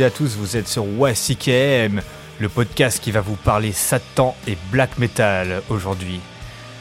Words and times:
et 0.00 0.04
à 0.04 0.10
tous, 0.10 0.36
vous 0.36 0.56
êtes 0.56 0.68
sur 0.68 0.84
WASIKM, 0.84 2.02
le 2.38 2.48
podcast 2.48 3.00
qui 3.02 3.10
va 3.10 3.20
vous 3.20 3.36
parler 3.36 3.72
Satan 3.72 4.36
et 4.46 4.56
black 4.70 4.98
metal 4.98 5.62
aujourd'hui. 5.70 6.20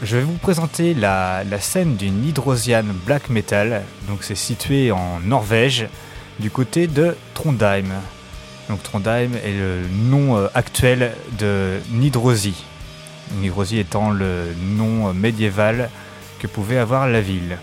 Je 0.04 0.18
vais 0.18 0.24
vous 0.24 0.38
présenter 0.38 0.94
la, 0.94 1.44
la 1.44 1.60
scène 1.60 1.96
du 1.96 2.10
Nidrosian 2.10 2.84
black 3.06 3.30
metal, 3.30 3.84
donc 4.08 4.20
c'est 4.24 4.36
situé 4.36 4.92
en 4.92 5.20
Norvège, 5.22 5.88
du 6.40 6.52
côté 6.52 6.88
de 6.88 7.16
Trondheim. 7.34 7.86
Donc 8.70 8.84
Trondheim 8.84 9.32
est 9.44 9.54
le 9.54 9.82
nom 10.10 10.38
euh, 10.38 10.48
actuel 10.54 11.14
de 11.40 11.80
Nidrosi. 11.92 12.66
Nidrosi 13.40 13.80
étant 13.80 14.12
le 14.12 14.54
nom 14.76 15.14
médiéval 15.14 15.90
que 16.40 16.48
pouvait 16.48 16.78
avoir 16.78 17.08
la 17.08 17.22
ville. 17.22 17.58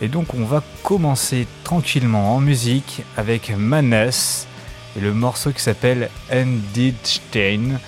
Et 0.00 0.08
donc 0.08 0.34
on 0.34 0.44
va 0.44 0.62
commencer 0.82 1.46
tranquillement 1.64 2.36
en 2.36 2.40
musique 2.40 3.02
avec 3.16 3.50
Manus 3.56 4.46
et 4.96 5.00
le 5.00 5.12
morceau 5.12 5.52
qui 5.52 5.60
s'appelle 5.60 6.10
Endidstein. 6.32 7.78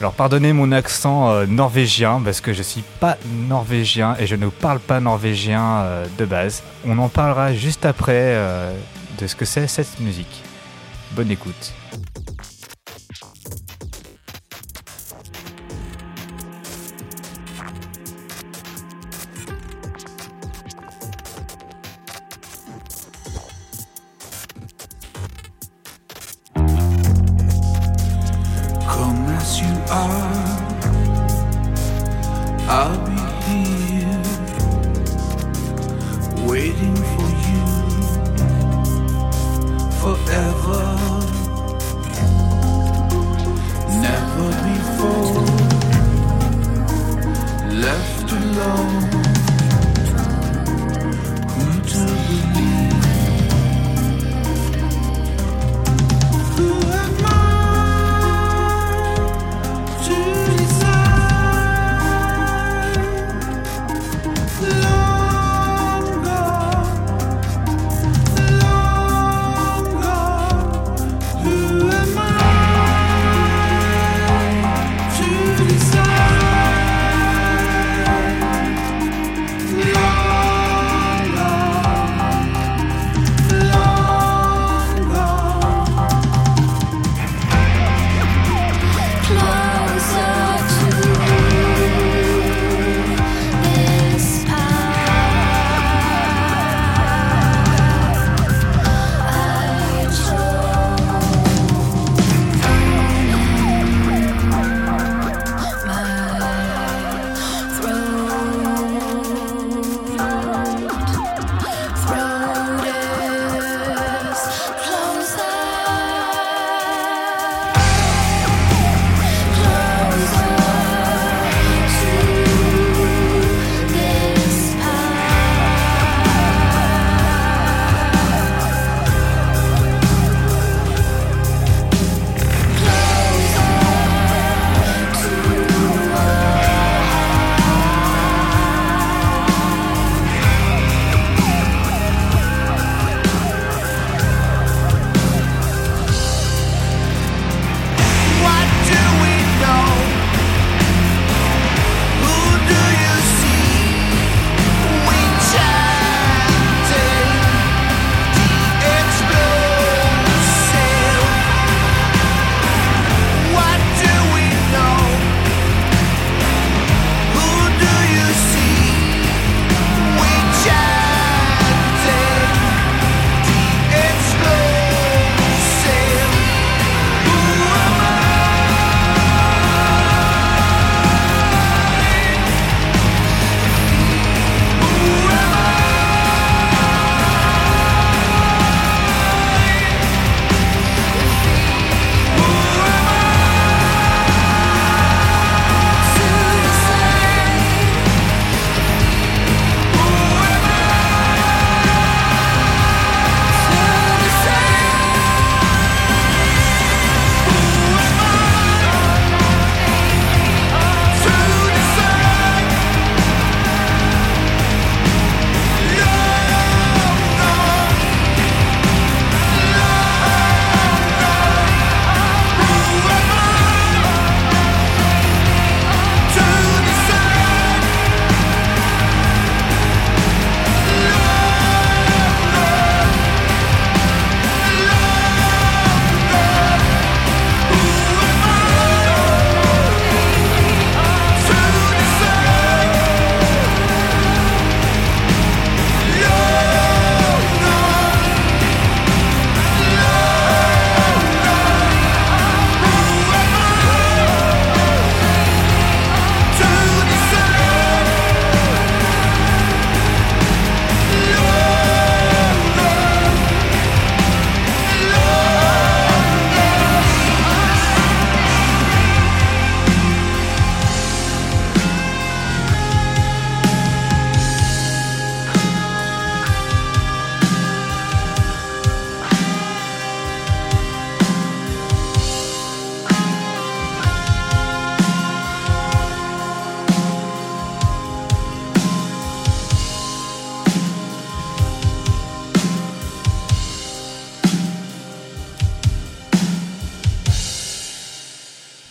Alors 0.00 0.12
pardonnez 0.12 0.52
mon 0.52 0.72
accent 0.72 1.30
euh, 1.30 1.46
norvégien 1.46 2.20
parce 2.22 2.42
que 2.42 2.52
je 2.52 2.62
suis 2.62 2.84
pas 3.00 3.16
norvégien 3.48 4.14
et 4.18 4.26
je 4.26 4.36
ne 4.36 4.48
parle 4.48 4.78
pas 4.78 5.00
norvégien 5.00 5.62
euh, 5.62 6.06
de 6.18 6.24
base. 6.26 6.62
On 6.86 6.98
en 6.98 7.08
parlera 7.08 7.54
juste 7.54 7.86
après 7.86 8.12
euh, 8.14 8.76
de 9.18 9.26
ce 9.26 9.34
que 9.34 9.46
c'est 9.46 9.66
cette 9.66 9.98
musique. 10.00 10.42
Bonne 11.12 11.30
écoute. 11.30 11.72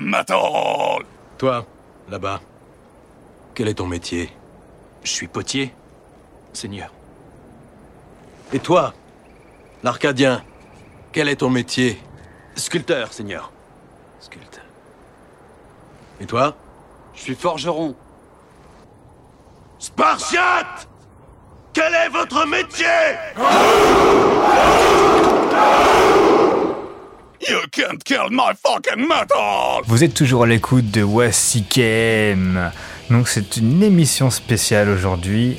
Metal! 0.00 1.04
Toi, 1.38 1.66
là-bas, 2.08 2.40
quel 3.54 3.68
est 3.68 3.74
ton 3.74 3.86
métier? 3.86 4.30
Je 5.02 5.10
suis 5.10 5.28
potier, 5.28 5.74
Seigneur. 6.52 6.92
Et 8.52 8.58
toi, 8.58 8.92
l'Arcadien, 9.82 10.42
quel 11.12 11.28
est 11.28 11.36
ton 11.36 11.50
métier? 11.50 12.00
Sculpteur, 12.56 13.12
Seigneur. 13.12 13.52
Sculpte. 14.18 14.60
Et 16.20 16.26
toi? 16.26 16.56
Je 17.14 17.20
suis 17.20 17.34
forgeron. 17.34 17.94
Spartiate! 19.78 20.88
Quel 21.72 21.94
est 21.94 22.08
votre 22.08 22.46
métier? 22.46 22.86
You 27.50 27.62
can't 27.72 27.98
kill 28.04 28.30
my 28.30 28.52
fucking 28.54 29.08
metal! 29.08 29.82
Vous 29.86 30.04
êtes 30.04 30.14
toujours 30.14 30.44
à 30.44 30.46
l'écoute 30.46 30.88
de 30.92 31.02
WCKM. 31.02 32.70
Donc 33.10 33.26
c'est 33.26 33.56
une 33.56 33.82
émission 33.82 34.30
spéciale 34.30 34.88
aujourd'hui. 34.88 35.58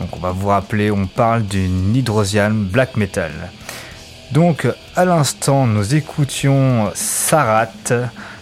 Donc 0.00 0.16
on 0.16 0.20
va 0.20 0.30
vous 0.30 0.48
rappeler, 0.48 0.90
on 0.90 1.06
parle 1.06 1.42
du 1.42 1.68
Nidrosian 1.68 2.52
Black 2.52 2.96
Metal. 2.96 3.32
Donc 4.32 4.66
à 4.94 5.04
l'instant, 5.04 5.66
nous 5.66 5.94
écoutions 5.94 6.90
Sarat, 6.94 7.68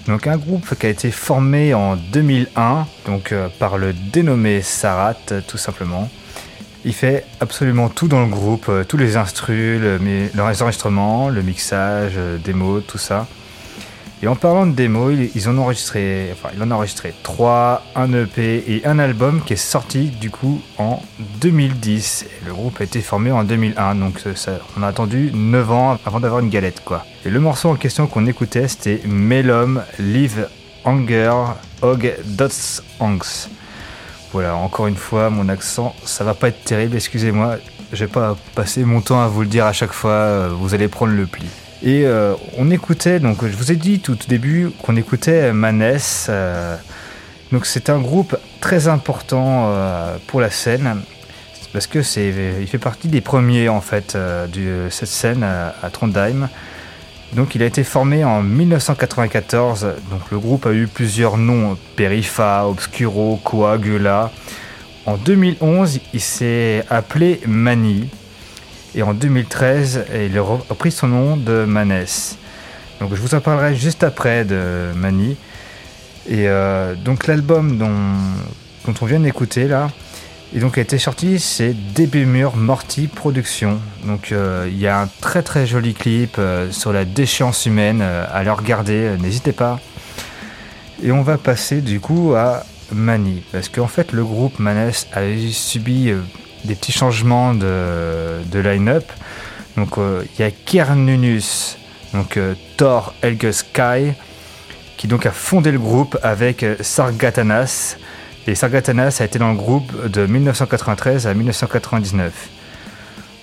donc 0.07 0.28
un 0.28 0.37
groupe 0.37 0.78
qui 0.78 0.87
a 0.87 0.90
été 0.90 1.11
formé 1.11 1.74
en 1.74 1.96
2001, 1.96 2.87
donc 3.07 3.33
euh, 3.33 3.48
par 3.59 3.76
le 3.76 3.92
dénommé 3.92 4.62
Sarat 4.62 5.16
tout 5.48 5.59
simplement. 5.59 6.09
Il 6.85 6.92
fait 6.92 7.25
absolument 7.40 7.88
tout 7.88 8.09
dans 8.09 8.20
le 8.20 8.29
groupe, 8.29 8.66
euh, 8.68 8.85
tous 8.85 8.99
les 8.99 9.16
instrus, 9.16 9.81
le, 9.81 9.99
les 9.99 10.62
enregistrements, 10.62 11.31
le 11.31 11.40
mixage, 11.42 12.12
euh, 12.16 12.37
démo, 12.37 12.81
tout 12.81 12.99
ça. 12.99 13.27
Et 14.23 14.27
en 14.27 14.37
parlant 14.37 14.66
de 14.66 14.73
démo, 14.73 15.11
ils, 15.11 15.49
ont 15.49 15.59
enregistré, 15.59 16.31
enfin, 16.33 16.49
il 16.55 16.62
en 16.62 16.70
a 16.70 16.75
enregistré 16.75 17.12
3, 17.25 17.83
un 17.94 18.12
EP 18.12 18.64
et 18.66 18.87
un 18.87 18.99
album 18.99 19.42
qui 19.44 19.55
est 19.55 19.57
sorti 19.57 20.07
du 20.07 20.31
coup 20.31 20.62
en 20.79 21.03
2010. 21.40 22.25
Et 22.25 22.47
le 22.47 22.55
groupe 22.55 22.81
a 22.81 22.85
été 22.85 23.01
formé 23.01 23.31
en 23.33 23.44
2001, 23.44 23.97
donc 23.97 24.20
euh, 24.27 24.35
on 24.79 24.83
a 24.83 24.88
attendu 24.88 25.31
9 25.35 25.73
ans 25.73 25.99
avant 26.07 26.20
d'avoir 26.20 26.40
une 26.40 26.49
galette 26.49 26.83
quoi. 26.85 27.05
Et 27.27 27.31
le 27.31 27.40
morceau 27.40 27.68
en 27.70 27.77
question 27.77 28.07
qu'on 28.07 28.27
écoutait 28.27 28.68
c'était 28.68 29.01
Melom 29.07 29.83
Live 29.99 30.49
Anger 30.85 31.33
Og 31.83 32.14
Dots 32.25 32.83
Angs. 33.01 33.49
Voilà, 34.35 34.57
encore 34.57 34.88
une 34.88 34.97
fois, 34.97 35.31
mon 35.31 35.49
accent, 35.49 35.94
ça 36.05 36.25
va 36.25 36.35
pas 36.35 36.49
être 36.49 36.64
terrible, 36.64 36.97
excusez-moi. 36.97 37.59
Je 37.92 38.05
vais 38.05 38.11
pas 38.11 38.37
passer 38.57 38.85
mon 38.85 39.01
temps 39.01 39.23
à 39.23 39.29
vous 39.29 39.42
le 39.42 39.47
dire 39.47 39.64
à 39.64 39.73
chaque 39.73 39.92
fois, 39.92 40.11
euh, 40.11 40.49
vous 40.53 40.75
allez 40.75 40.88
prendre 40.88 41.12
le 41.12 41.25
pli. 41.25 41.47
Et 41.85 42.05
euh, 42.05 42.35
on 42.59 42.68
écoutait, 42.73 43.20
donc 43.20 43.47
je 43.47 43.57
vous 43.57 43.70
ai 43.70 43.77
dit 43.77 44.01
tout 44.01 44.14
au 44.20 44.29
début 44.29 44.73
qu'on 44.83 44.97
écoutait 44.97 45.53
Manès. 45.53 46.27
euh, 46.31 46.77
donc 47.53 47.64
c'est 47.64 47.88
un 47.90 48.01
groupe 48.01 48.37
très 48.61 48.88
important 48.88 49.73
pour 50.27 50.40
la 50.40 50.51
scène, 50.51 51.03
parce 51.73 51.87
que 51.87 52.03
c'est, 52.03 52.33
fait 52.66 52.79
partie 52.79 53.07
des 53.07 53.20
premiers 53.20 53.68
en 53.68 53.81
fait 53.81 54.16
de 54.16 54.88
cette 54.90 55.11
scène 55.11 55.44
à 55.44 55.90
Trondheim. 55.92 56.49
Donc 57.35 57.57
il 57.57 57.62
a 57.64 57.66
été 57.66 57.83
formé 57.83 58.25
en 58.25 58.42
1994. 58.42 59.94
Donc 60.11 60.20
le 60.31 60.38
groupe 60.38 60.66
a 60.66 60.73
eu 60.73 60.87
plusieurs 60.87 61.37
noms 61.37 61.77
Perifa, 61.97 62.66
Obscuro, 62.66 63.40
Coagula. 63.42 64.31
En 65.07 65.16
2011, 65.16 66.01
il 66.12 66.20
s'est 66.20 66.85
appelé 66.88 67.40
Mani. 67.47 68.09
Et 68.94 69.03
en 69.03 69.14
2013, 69.14 70.07
il 70.14 70.38
a 70.38 70.42
repris 70.42 70.92
son 70.92 71.09
nom 71.09 71.37
de 71.37 71.64
Manès. 71.64 72.38
Donc 73.01 73.12
je 73.14 73.20
vous 73.20 73.35
en 73.35 73.40
parlerai 73.40 73.75
juste 73.75 74.05
après 74.05 74.44
de 74.44 74.92
Mani. 74.94 75.37
Et 76.29 76.49
euh, 76.49 76.94
donc 76.94 77.27
l'album 77.27 77.77
dont, 77.77 77.90
dont 78.87 78.94
on 79.01 79.07
vient 79.07 79.18
d'écouter 79.18 79.66
là, 79.66 79.88
et 80.54 80.60
donc 80.60 80.78
a 80.78 80.80
été 80.80 80.98
sorti, 80.98 81.40
c'est 81.40 81.74
Début 81.94 82.26
Mur 82.26 82.56
Morty 82.56 83.08
Productions. 83.08 83.80
Donc 84.04 84.30
euh, 84.30 84.68
il 84.70 84.78
y 84.78 84.86
a 84.86 85.00
un 85.00 85.08
très 85.20 85.42
très 85.42 85.66
joli 85.66 85.94
clip 85.94 86.36
euh, 86.38 86.70
sur 86.70 86.92
la 86.92 87.04
déchéance 87.04 87.66
humaine 87.66 88.00
euh, 88.00 88.24
à 88.32 88.44
le 88.44 88.52
regarder, 88.52 88.94
euh, 88.94 89.16
n'hésitez 89.16 89.52
pas. 89.52 89.80
Et 91.02 91.10
on 91.10 91.22
va 91.22 91.38
passer 91.38 91.80
du 91.80 91.98
coup 91.98 92.34
à 92.36 92.64
Mani, 92.92 93.42
parce 93.50 93.68
qu'en 93.68 93.88
fait 93.88 94.12
le 94.12 94.24
groupe 94.24 94.60
Manès 94.60 95.08
a 95.12 95.22
subi 95.50 96.12
des 96.64 96.74
petits 96.76 96.92
changements 96.92 97.52
de, 97.52 98.40
line-up. 98.54 99.04
Donc 99.76 99.96
il 99.98 100.40
y 100.40 100.44
a 100.46 100.52
Kernunus, 100.52 101.76
donc 102.12 102.38
Thor 102.76 103.12
Helge 103.22 103.64
qui 104.96 105.08
donc 105.08 105.26
a 105.26 105.30
fondé 105.30 105.70
le 105.70 105.78
groupe 105.78 106.18
avec 106.22 106.62
euh, 106.62 106.76
Et 108.46 108.54
Sargatanas 108.54 109.18
a 109.20 109.24
été 109.24 109.38
dans 109.38 109.50
le 109.50 109.57
groupe 109.57 110.11
de 110.11 110.26
1993 110.26 111.26
à 111.26 111.33
1999. 111.33 112.50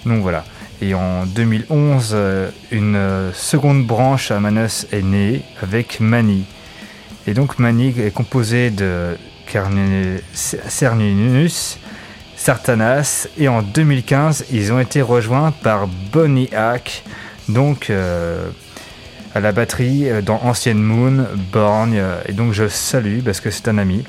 Donc 0.06 0.22
voilà. 0.22 0.44
Et 0.80 0.94
en 0.94 1.26
2011, 1.26 2.12
euh, 2.14 2.50
une 2.72 2.96
euh, 2.96 3.34
seconde 3.34 3.86
branche 3.86 4.30
à 4.30 4.40
Manus 4.40 4.86
est 4.92 5.02
née 5.02 5.42
avec 5.62 6.00
Mani. 6.00 6.46
Et 7.26 7.34
donc 7.34 7.58
Mani 7.58 7.96
est 8.00 8.14
composé 8.14 8.70
de 8.70 9.18
Cernunus, 9.48 10.20
Sartanas, 12.36 13.28
et 13.38 13.48
en 13.48 13.62
2015, 13.62 14.46
ils 14.52 14.72
ont 14.72 14.80
été 14.80 15.02
rejoints 15.02 15.52
par 15.52 15.88
Bonnie 15.88 16.50
Hack, 16.56 17.04
donc 17.50 17.90
euh, 17.90 18.50
à 19.36 19.40
la 19.40 19.52
batterie 19.52 20.10
dans 20.24 20.42
Ancienne 20.44 20.82
Moon, 20.82 21.26
Borgne, 21.52 22.02
et 22.28 22.34
donc 22.34 22.54
je 22.54 22.68
salue 22.68 23.20
parce 23.24 23.40
que 23.40 23.52
c'est 23.52 23.68
un 23.68 23.78
ami. 23.78 24.04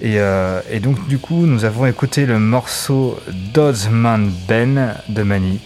Et, 0.00 0.20
euh, 0.20 0.60
et 0.70 0.78
donc 0.78 1.08
du 1.08 1.18
coup, 1.18 1.46
nous 1.46 1.64
avons 1.64 1.86
écouté 1.86 2.24
le 2.24 2.38
morceau 2.38 3.18
Dodsman 3.52 4.30
Ben 4.46 4.94
de 5.08 5.22
Mani. 5.22 5.60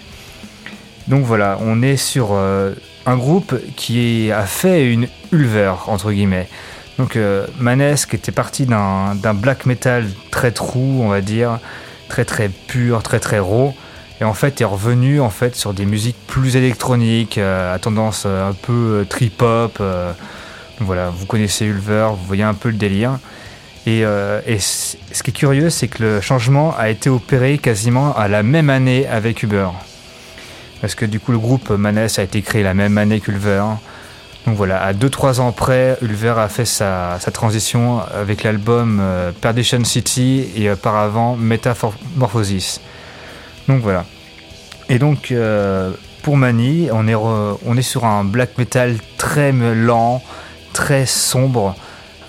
Donc 1.09 1.25
voilà, 1.25 1.59
on 1.61 1.83
est 1.83 1.97
sur 1.97 2.29
euh, 2.33 2.73
un 3.05 3.17
groupe 3.17 3.55
qui 3.77 4.31
a 4.33 4.47
fait 4.47 4.91
une 4.91 5.09
Ulver, 5.33 5.75
entre 5.87 6.13
guillemets. 6.13 6.49
Donc 6.99 7.17
euh, 7.17 7.47
Manès, 7.59 8.07
qui 8.07 8.17
était 8.17 8.33
parti 8.33 8.67
d'un 8.67 9.35
black 9.35 9.67
metal 9.67 10.07
très 10.31 10.53
true, 10.53 10.81
on 10.81 11.09
va 11.09 11.21
dire, 11.21 11.59
très 12.09 12.25
très 12.25 12.49
pur, 12.49 13.03
très 13.03 13.21
très 13.21 13.39
raw, 13.39 13.75
et 14.21 14.25
en 14.25 14.35
fait 14.35 14.61
est 14.61 14.67
revenu 14.67 15.21
en 15.21 15.31
fait 15.31 15.57
sur 15.57 15.75
des 15.75 15.87
musiques 15.87 16.19
plus 16.27 16.57
électroniques, 16.57 17.39
à 17.39 17.79
tendance 17.81 18.27
un 18.27 18.53
peu 18.53 19.07
euh. 19.11 20.13
Donc 20.79 20.87
voilà, 20.87 21.11
vous 21.11 21.27
connaissez 21.27 21.67
Ulver, 21.67 22.11
vous 22.11 22.27
voyez 22.27 22.45
un 22.45 22.55
peu 22.55 22.69
le 22.69 22.77
délire. 22.77 23.19
Et, 23.87 24.05
euh, 24.05 24.41
ce 24.59 25.23
qui 25.23 25.31
est 25.31 25.35
curieux, 25.35 25.71
c'est 25.71 25.89
que 25.89 26.03
le 26.03 26.21
changement 26.21 26.75
a 26.77 26.89
été 26.89 27.11
opéré 27.11 27.59
quasiment 27.59 28.15
à 28.17 28.29
la 28.29 28.43
même 28.43 28.71
année 28.71 29.07
avec 29.07 29.43
Uber. 29.43 29.69
Parce 30.81 30.95
que 30.95 31.05
du 31.05 31.21
coup, 31.21 31.33
le 31.33 31.39
groupe 31.39 31.71
Manès 31.71 32.19
a 32.19 32.23
été 32.23 32.43
créé 32.43 32.63
la 32.63 32.75
même 32.75 32.99
année 32.99 33.21
qu'Ulver. 33.21 33.65
Donc 34.47 34.57
voilà, 34.57 34.83
à 34.83 34.93
2-3 34.93 35.41
ans 35.41 35.53
près, 35.53 35.97
Ulver 36.03 36.35
a 36.37 36.49
fait 36.49 36.65
sa, 36.65 37.19
transition 37.33 38.01
avec 38.01 38.43
l'album 38.43 38.99
euh, 39.01 39.31
Perdition 39.31 39.85
City 39.85 40.49
et 40.57 40.71
auparavant 40.71 41.37
Metamorphosis. 41.37 42.81
Donc 43.69 43.83
voilà. 43.83 44.05
Et 44.89 44.99
donc, 44.99 45.31
euh, 45.31 45.93
pour 46.23 46.37
Mani, 46.37 46.89
on 46.93 47.07
est, 47.07 47.15
on 47.15 47.77
est 47.77 47.83
sur 47.83 48.05
un 48.05 48.25
black 48.25 48.59
metal 48.59 48.97
très 49.17 49.53
lent, 49.53 50.23
très 50.73 51.07
sombre, 51.07 51.77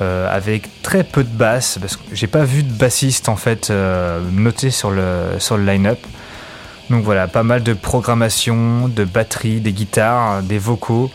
euh, 0.02 0.28
avec 0.36 0.82
très 0.82 1.04
peu 1.04 1.24
de 1.24 1.30
basse, 1.30 1.78
parce 1.80 1.98
que 1.98 2.04
j'ai 2.14 2.26
pas 2.26 2.44
vu 2.46 2.64
de 2.64 2.72
bassiste 2.72 3.30
en 3.30 3.36
fait 3.36 3.70
euh, 3.70 4.20
noté 4.32 4.72
sur 4.72 4.90
le, 4.90 5.36
sur 5.38 5.56
le 5.56 5.66
line-up. 5.66 6.00
Donc 6.90 7.04
voilà, 7.04 7.28
pas 7.28 7.44
mal 7.44 7.62
de 7.62 7.74
programmation, 7.74 8.88
de 8.88 9.04
batterie, 9.04 9.60
des 9.60 9.72
guitares, 9.72 10.42
des 10.42 10.58
vocaux. 10.58 11.12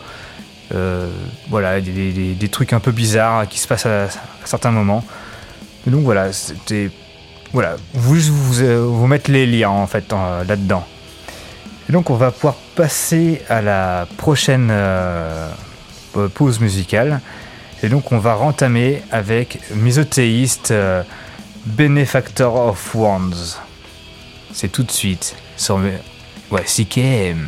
Euh, 0.73 1.09
voilà, 1.49 1.81
des, 1.81 2.49
trucs 2.49 2.71
un 2.71 2.79
peu 2.79 2.91
bizarres 2.91 3.47
qui 3.49 3.59
se 3.59 3.67
passent 3.67 3.85
à, 3.85 4.07
certains 4.45 4.71
moments. 4.71 5.03
Donc 5.85 6.03
voilà, 6.03 6.31
c'était. 6.31 6.89
Voilà, 7.51 7.75
vous, 7.93 8.15
vous, 8.15 8.95
vous 8.95 9.13
les 9.27 9.45
liens 9.45 9.69
en 9.69 9.87
fait 9.87 10.13
là-dedans. 10.47 10.85
Donc 11.89 12.09
on 12.11 12.15
va 12.15 12.31
pouvoir 12.31 12.55
passer 12.75 13.41
à 13.49 13.61
la 13.61 14.07
prochaine 14.17 14.71
pause 16.35 16.59
musicale. 16.59 17.19
Et 17.81 17.89
donc 17.89 18.11
on 18.11 18.19
va 18.19 18.33
rentamer 18.33 19.01
avec 19.11 19.59
Misothéiste 19.73 20.71
euh, 20.71 21.03
Benefactor 21.65 22.55
of 22.55 22.95
Wands. 22.95 23.57
C'est 24.51 24.71
tout 24.71 24.83
de 24.83 24.91
suite. 24.91 25.35
Ouais, 26.51 26.63
CKM. 26.65 27.47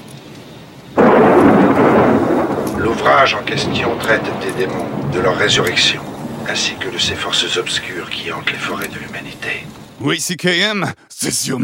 L'ouvrage 3.03 3.33
en 3.33 3.41
question 3.41 3.97
traite 3.97 4.21
des 4.41 4.51
démons, 4.51 4.85
de 5.11 5.19
leur 5.19 5.35
résurrection, 5.35 6.03
ainsi 6.47 6.75
que 6.75 6.87
de 6.87 6.99
ces 6.99 7.15
forces 7.15 7.57
obscures 7.57 8.11
qui 8.11 8.31
hantent 8.31 8.51
les 8.51 8.59
forêts 8.59 8.89
de 8.89 8.99
l'humanité. 8.99 9.65
Oui, 9.99 10.19
CKM, 10.19 10.85
c'est 11.09 11.31
sur. 11.31 11.57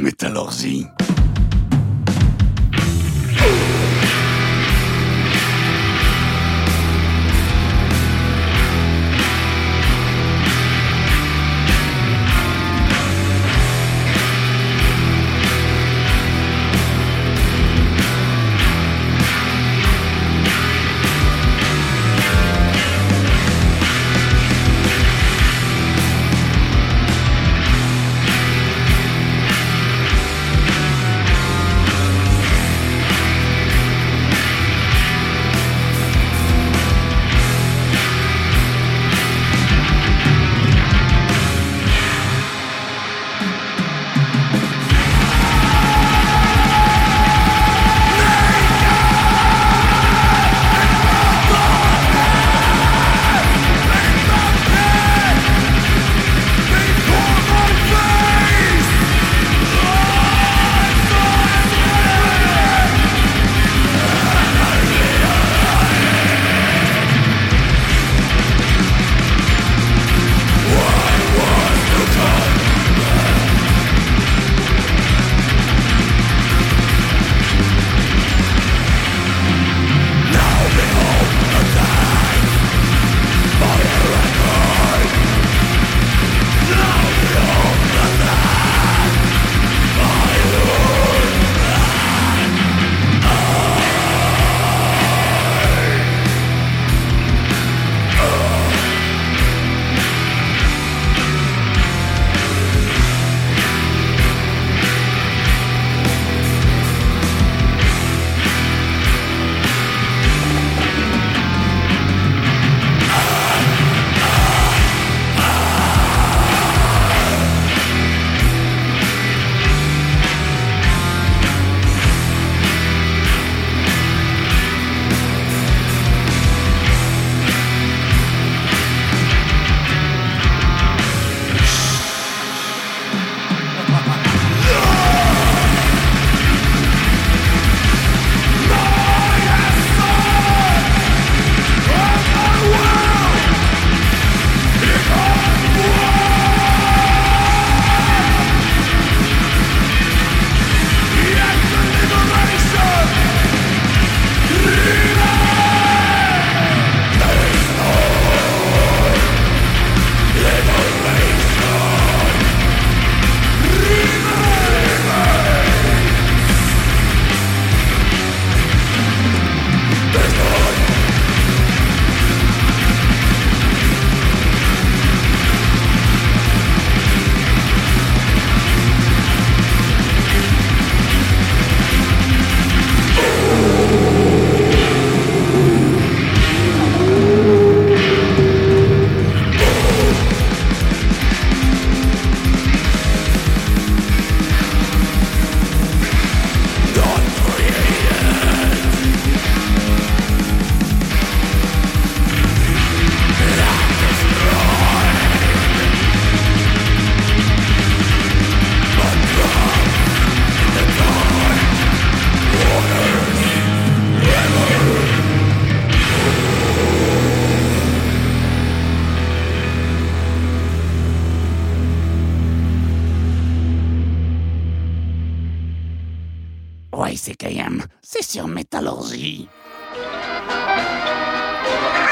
Sur 228.27 228.45
Métallurgie. 228.45 229.47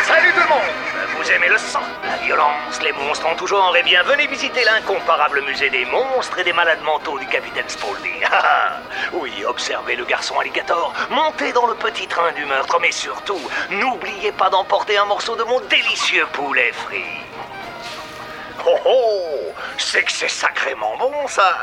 Salut 0.03 0.31
tout 0.31 0.39
le 0.39 0.47
monde 0.47 1.17
Vous 1.17 1.29
aimez 1.29 1.49
le 1.49 1.57
sang, 1.57 1.81
la 2.05 2.15
violence, 2.25 2.81
les 2.81 2.93
monstres 2.93 3.27
en 3.27 3.35
tout 3.35 3.47
genre 3.47 3.75
Eh 3.77 3.83
bien, 3.83 4.01
venez 4.03 4.25
visiter 4.27 4.63
l'incomparable 4.63 5.41
musée 5.41 5.69
des 5.69 5.83
monstres 5.83 6.39
et 6.39 6.45
des 6.45 6.53
malades 6.53 6.81
mentaux 6.85 7.19
du 7.19 7.25
capitaine 7.25 7.67
Spaulding. 7.67 8.23
Ah, 8.31 8.79
oui, 9.11 9.43
observez 9.45 9.97
le 9.97 10.05
garçon 10.05 10.39
alligator, 10.39 10.93
montez 11.09 11.51
dans 11.51 11.67
le 11.67 11.75
petit 11.75 12.07
train 12.07 12.31
du 12.31 12.45
meurtre, 12.45 12.77
mais 12.79 12.93
surtout, 12.93 13.41
n'oubliez 13.69 14.31
pas 14.31 14.49
d'emporter 14.49 14.97
un 14.97 15.05
morceau 15.05 15.35
de 15.35 15.43
mon 15.43 15.59
délicieux 15.61 16.27
poulet 16.31 16.71
frit. 16.71 17.03
Oh 18.65 18.77
oh 18.85 19.53
C'est 19.77 20.03
que 20.03 20.11
c'est 20.13 20.29
sacrément 20.29 20.95
bon, 20.97 21.27
ça 21.27 21.57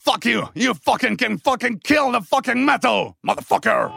Fuck 0.00 0.24
you! 0.24 0.48
You 0.54 0.74
fucking 0.74 1.16
can 1.16 1.38
fucking 1.38 1.80
kill 1.80 2.12
the 2.12 2.20
fucking 2.20 2.64
metal, 2.64 3.16
motherfucker! 3.26 3.90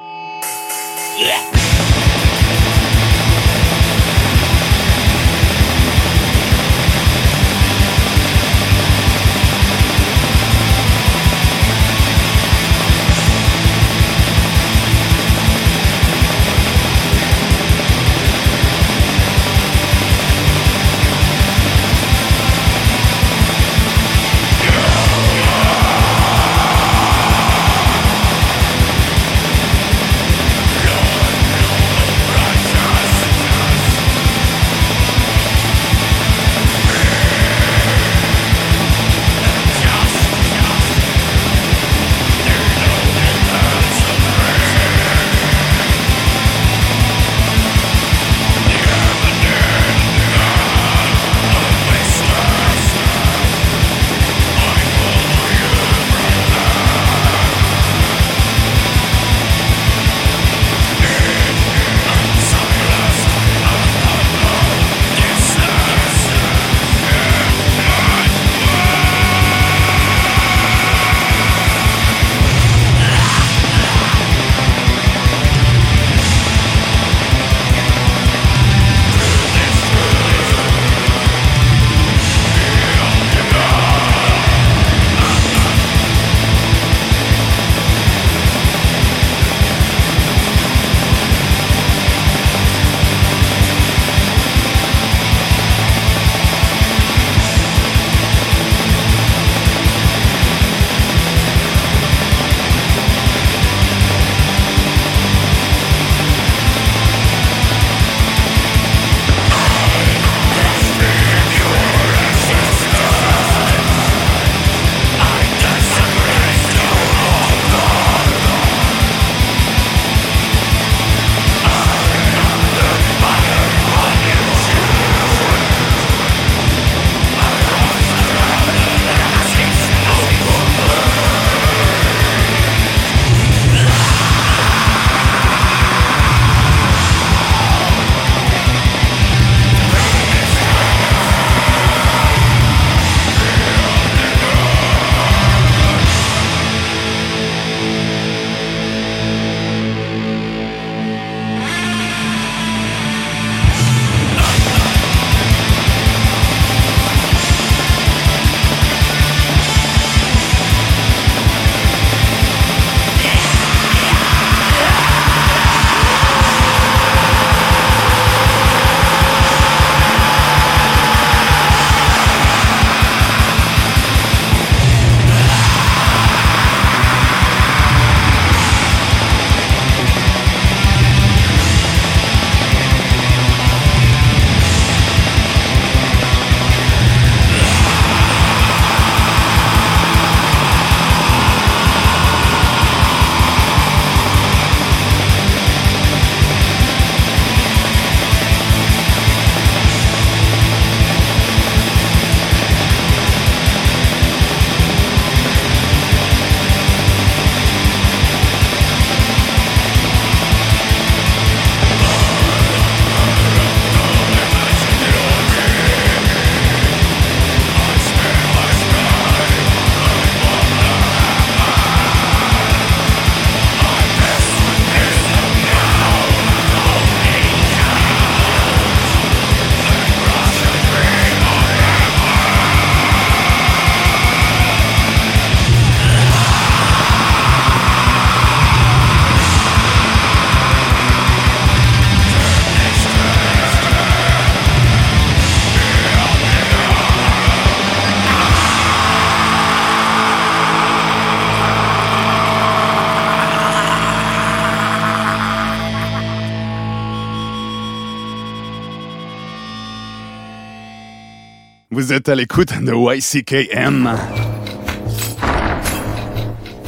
Vous 262.06 262.14
êtes 262.14 262.30
à 262.30 262.36
l'écoute 262.36 262.72
de 262.84 262.94
YCKM. 262.94 264.16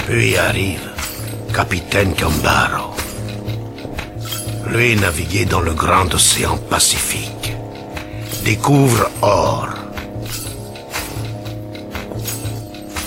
Puis 0.06 0.38
arrive 0.38 0.92
Capitaine 1.52 2.14
Gambaro. 2.14 2.94
Lui 4.68 4.96
naviguait 4.96 5.46
dans 5.46 5.62
le 5.62 5.74
grand 5.74 6.14
océan 6.14 6.56
Pacifique. 6.70 7.52
Découvre 8.46 9.10
or. 9.24 9.70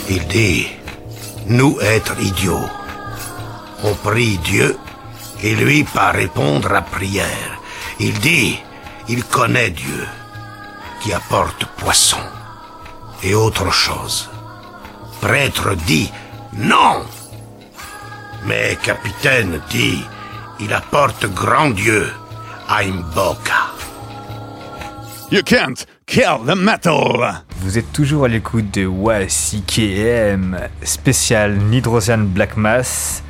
Il 0.09 0.27
dit, 0.27 0.67
nous 1.47 1.79
être 1.81 2.21
idiots. 2.21 2.71
On 3.85 3.95
prie 3.95 4.37
Dieu 4.39 4.77
et 5.45 5.55
lui 5.55 5.85
pas 5.85 6.11
répondre 6.11 6.75
à 6.75 6.83
prière. 6.83 7.61
Il 8.01 8.19
dit, 8.19 8.59
il 9.09 9.23
connaît 9.23 9.71
Dieu 9.71 10.09
qui 11.01 11.13
apporte 11.13 11.65
et 13.25 13.35
autre 13.35 13.73
chose. 13.73 14.31
Prêtre 15.21 15.75
dit 15.87 16.11
non. 16.57 17.03
Mais 18.47 18.79
capitaine 18.81 19.61
dit 19.71 20.05
il 20.61 20.73
apporte 20.73 21.27
grand 21.27 21.71
Dieu 21.71 22.07
à 22.69 22.83
Imboka. 22.83 23.73
You 25.33 25.43
can't 25.45 25.85
kill 26.07 26.39
the 26.47 26.55
metal! 26.55 27.43
Vous 27.59 27.77
êtes 27.77 27.93
toujours 27.93 28.25
à 28.25 28.29
l'écoute 28.29 28.71
de 28.73 28.87
WACKM, 28.87 30.59
spécial 30.85 31.57
Nidrosian 31.57 32.19
Black 32.19 32.57
Mass. 32.57 33.25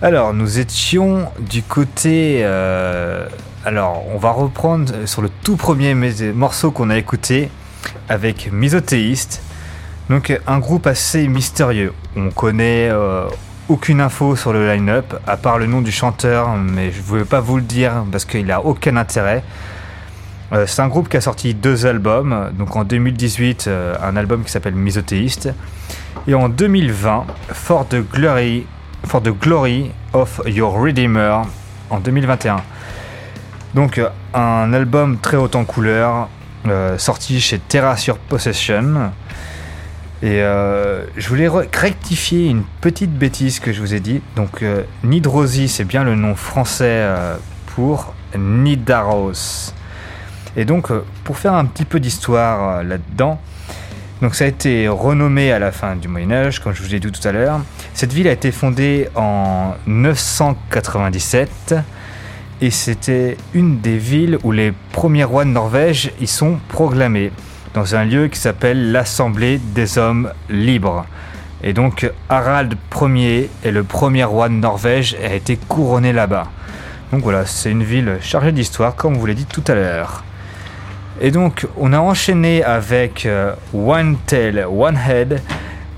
Alors, 0.00 0.32
nous 0.32 0.58
étions 0.58 1.30
du 1.40 1.62
côté. 1.62 2.40
euh, 2.42 3.28
alors, 3.64 4.02
on 4.14 4.18
va 4.18 4.30
reprendre 4.30 5.06
sur 5.06 5.22
le 5.22 5.28
tout 5.42 5.56
premier 5.56 5.94
morceau 6.32 6.70
qu'on 6.70 6.88
a 6.88 6.96
écouté 6.96 7.50
avec 8.08 8.50
Misothéiste. 8.52 9.42
Donc, 10.08 10.38
un 10.46 10.58
groupe 10.58 10.86
assez 10.86 11.26
mystérieux. 11.26 11.92
On 12.16 12.30
connaît 12.30 12.88
euh, 12.90 13.28
aucune 13.68 14.00
info 14.00 14.36
sur 14.36 14.52
le 14.52 14.68
line-up, 14.72 15.14
à 15.26 15.36
part 15.36 15.58
le 15.58 15.66
nom 15.66 15.80
du 15.80 15.90
chanteur, 15.90 16.56
mais 16.56 16.92
je 16.92 16.98
ne 16.98 17.18
veux 17.18 17.24
pas 17.24 17.40
vous 17.40 17.56
le 17.56 17.62
dire 17.62 18.04
parce 18.12 18.24
qu'il 18.24 18.46
n'a 18.46 18.60
aucun 18.60 18.96
intérêt. 18.96 19.42
Euh, 20.52 20.64
c'est 20.66 20.80
un 20.80 20.88
groupe 20.88 21.08
qui 21.08 21.16
a 21.16 21.20
sorti 21.20 21.54
deux 21.54 21.86
albums. 21.86 22.52
Donc 22.56 22.76
en 22.76 22.84
2018, 22.84 23.64
euh, 23.66 23.96
un 24.00 24.16
album 24.16 24.44
qui 24.44 24.52
s'appelle 24.52 24.74
Misothéiste. 24.74 25.52
Et 26.28 26.34
en 26.34 26.48
2020, 26.48 27.26
For 27.52 27.86
the 27.88 27.96
Glory, 27.96 28.66
the 29.02 29.30
Glory 29.40 29.90
of 30.12 30.40
Your 30.46 30.80
Redeemer 30.80 31.42
en 31.90 31.98
2021. 31.98 32.56
Donc 33.74 34.00
un 34.34 34.72
album 34.72 35.18
très 35.18 35.36
haut 35.36 35.50
en 35.54 35.64
couleur, 35.64 36.28
sorti 36.98 37.40
chez 37.40 37.58
Terra 37.58 37.96
sur 37.96 38.18
Possession. 38.18 39.10
Et 40.22 40.40
euh, 40.42 41.04
je 41.16 41.28
voulais 41.28 41.46
re- 41.48 41.66
rectifier 41.76 42.48
une 42.48 42.62
petite 42.80 43.12
bêtise 43.12 43.60
que 43.60 43.72
je 43.72 43.80
vous 43.80 43.92
ai 43.94 44.00
dit. 44.00 44.22
Donc 44.34 44.62
euh, 44.62 44.82
Nidrosi, 45.04 45.68
c'est 45.68 45.84
bien 45.84 46.04
le 46.04 46.14
nom 46.14 46.34
français 46.34 46.84
euh, 46.88 47.36
pour 47.74 48.14
Nidaros. 48.36 49.72
Et 50.56 50.64
donc, 50.64 50.90
euh, 50.90 51.04
pour 51.24 51.36
faire 51.36 51.52
un 51.52 51.66
petit 51.66 51.84
peu 51.84 52.00
d'histoire 52.00 52.78
euh, 52.78 52.82
là-dedans, 52.82 53.38
donc 54.22 54.34
ça 54.34 54.44
a 54.44 54.46
été 54.46 54.88
renommé 54.88 55.52
à 55.52 55.58
la 55.58 55.70
fin 55.70 55.94
du 55.96 56.08
Moyen 56.08 56.32
Âge, 56.32 56.60
comme 56.60 56.72
je 56.72 56.82
vous 56.82 56.88
l'ai 56.88 56.98
dit 56.98 57.12
tout 57.12 57.28
à 57.28 57.32
l'heure. 57.32 57.60
Cette 57.92 58.14
ville 58.14 58.26
a 58.28 58.32
été 58.32 58.50
fondée 58.50 59.10
en 59.14 59.74
997 59.86 61.74
et 62.60 62.70
c'était 62.70 63.36
une 63.54 63.80
des 63.80 63.98
villes 63.98 64.38
où 64.44 64.52
les 64.52 64.72
premiers 64.92 65.24
rois 65.24 65.44
de 65.44 65.50
Norvège 65.50 66.12
y 66.20 66.26
sont 66.26 66.58
proclamés, 66.68 67.32
dans 67.74 67.94
un 67.94 68.04
lieu 68.04 68.28
qui 68.28 68.38
s'appelle 68.38 68.92
l'Assemblée 68.92 69.58
des 69.58 69.98
hommes 69.98 70.30
libres. 70.48 71.06
Et 71.62 71.72
donc 71.72 72.10
Harald 72.28 72.74
Ier 73.00 73.50
est 73.64 73.70
le 73.70 73.82
premier 73.82 74.24
roi 74.24 74.48
de 74.48 74.54
Norvège 74.54 75.16
et 75.20 75.26
a 75.26 75.34
été 75.34 75.56
couronné 75.56 76.12
là-bas. 76.12 76.48
Donc 77.12 77.22
voilà, 77.22 77.46
c'est 77.46 77.70
une 77.70 77.84
ville 77.84 78.18
chargée 78.20 78.52
d'histoire, 78.52 78.96
comme 78.96 79.16
vous 79.16 79.26
l'ai 79.26 79.34
dit 79.34 79.46
tout 79.46 79.64
à 79.68 79.74
l'heure. 79.74 80.24
Et 81.20 81.30
donc, 81.30 81.66
on 81.78 81.92
a 81.92 81.98
enchaîné 81.98 82.62
avec 82.62 83.24
euh, 83.24 83.54
One 83.72 84.16
Tail, 84.26 84.66
One 84.68 84.98
Head, 84.98 85.40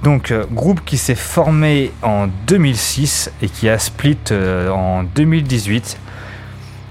donc 0.05 0.31
euh, 0.31 0.45
groupe 0.53 0.85
qui 0.85 0.97
s'est 0.97 1.17
formé 1.17 1.93
en 2.03 2.29
2006 2.47 3.33
et 3.43 3.49
qui 3.49 3.69
a 3.69 3.79
split 3.79 4.19
euh, 4.31 4.71
en 4.71 5.03
2018. 5.03 5.99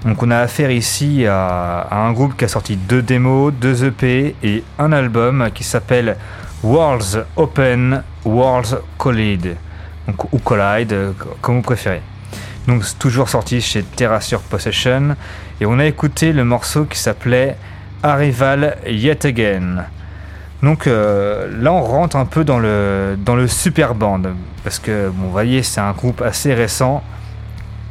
Donc, 0.04 0.22
on 0.22 0.30
a 0.30 0.38
affaire 0.38 0.70
ici 0.70 1.26
à, 1.26 1.88
un 1.90 2.12
groupe 2.12 2.36
qui 2.36 2.44
a 2.44 2.48
sorti 2.48 2.76
deux 2.76 3.02
démos, 3.02 3.52
deux 3.52 3.84
EP 3.84 4.36
et 4.42 4.62
un 4.78 4.92
album 4.92 5.50
qui 5.52 5.64
s'appelle 5.64 6.16
Worlds 6.62 7.24
Open, 7.36 8.02
Worlds 8.24 8.78
Collide, 8.96 9.56
ou 10.32 10.38
Collide, 10.38 10.92
euh, 10.92 11.12
comme 11.40 11.56
vous 11.56 11.62
préférez. 11.62 12.02
Donc 12.66 12.84
c'est 12.84 12.98
toujours 12.98 13.28
sorti 13.28 13.60
chez 13.60 13.82
Terra 13.82 14.20
sur 14.20 14.40
Possession. 14.40 15.16
Et 15.60 15.66
on 15.66 15.78
a 15.78 15.86
écouté 15.86 16.32
le 16.32 16.44
morceau 16.44 16.84
qui 16.84 16.98
s'appelait 16.98 17.56
Arrival 18.02 18.76
Yet 18.86 19.24
Again. 19.24 19.86
Donc 20.62 20.86
euh, 20.86 21.48
là 21.62 21.72
on 21.72 21.82
rentre 21.82 22.16
un 22.16 22.26
peu 22.26 22.44
dans 22.44 22.58
le, 22.58 23.16
dans 23.18 23.36
le 23.36 23.48
super 23.48 23.94
band. 23.94 24.20
Parce 24.64 24.78
que 24.78 25.08
bon, 25.08 25.26
vous 25.26 25.30
voyez 25.30 25.62
c'est 25.62 25.80
un 25.80 25.92
groupe 25.92 26.20
assez 26.20 26.52
récent. 26.52 27.02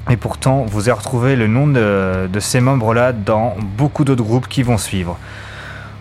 Et 0.09 0.17
pourtant 0.17 0.65
vous 0.65 0.89
avez 0.89 0.97
retrouvé 0.97 1.35
le 1.35 1.47
nom 1.47 1.67
de, 1.67 2.39
ces 2.39 2.61
membres 2.61 2.93
là 2.93 3.11
dans 3.11 3.55
beaucoup 3.59 4.03
d'autres 4.03 4.23
groupes 4.23 4.47
qui 4.47 4.63
vont 4.63 4.77
suivre. 4.77 5.17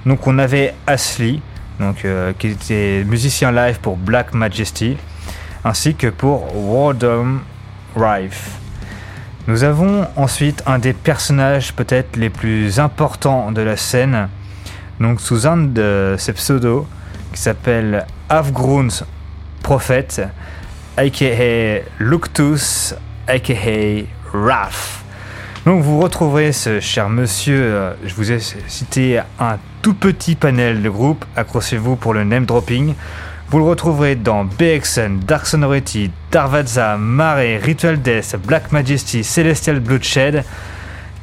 Donc 0.04 0.26
on 0.26 0.38
avait 0.38 0.74
Ashley, 0.86 1.40
donc, 1.80 2.04
euh, 2.04 2.32
qui 2.38 2.48
était 2.48 3.04
musicien 3.04 3.50
live 3.50 3.80
pour 3.80 3.96
Black 3.96 4.32
Majesty, 4.32 4.96
ainsi 5.64 5.94
que 5.94 6.06
pour 6.06 6.56
Wardom 6.56 7.40
Rife. 7.96 8.50
Nous 9.48 9.64
avons 9.64 10.06
ensuite 10.16 10.62
un 10.66 10.78
des 10.78 10.92
personnages 10.92 11.72
peut-être 11.72 12.16
les 12.16 12.30
plus 12.30 12.78
importants 12.80 13.52
de 13.52 13.62
la 13.62 13.76
scène, 13.76 14.28
donc 15.00 15.20
sous 15.20 15.46
un 15.46 15.56
de 15.56 16.14
ses 16.18 16.32
pseudos, 16.32 16.86
qui 17.32 17.40
s'appelle 17.40 18.06
Avgrun's 18.28 19.04
Prophet, 19.62 20.08
aka 20.96 21.80
Luctus, 21.98 22.94
aka 23.26 24.06
Raph. 24.32 25.04
Donc 25.64 25.82
vous 25.82 25.98
retrouverez 26.00 26.52
ce 26.52 26.78
cher 26.78 27.08
monsieur, 27.08 27.60
euh, 27.60 27.92
je 28.04 28.14
vous 28.14 28.30
ai 28.30 28.38
cité 28.38 29.20
un 29.40 29.58
tout 29.82 29.94
petit 29.94 30.36
panel 30.36 30.80
de 30.80 30.88
groupe, 30.88 31.24
accrochez-vous 31.34 31.96
pour 31.96 32.14
le 32.14 32.22
name 32.22 32.44
dropping. 32.44 32.94
Vous 33.48 33.58
le 33.58 33.64
retrouverez 33.64 34.14
dans 34.14 34.44
BXN, 34.44 35.18
Dark 35.26 35.46
Sonority, 35.46 36.12
Darvaza, 36.30 36.96
Mare, 36.96 37.60
Ritual 37.60 38.00
Death, 38.00 38.36
Black 38.44 38.70
Majesty, 38.70 39.24
Celestial 39.24 39.80
Bloodshed, 39.80 40.44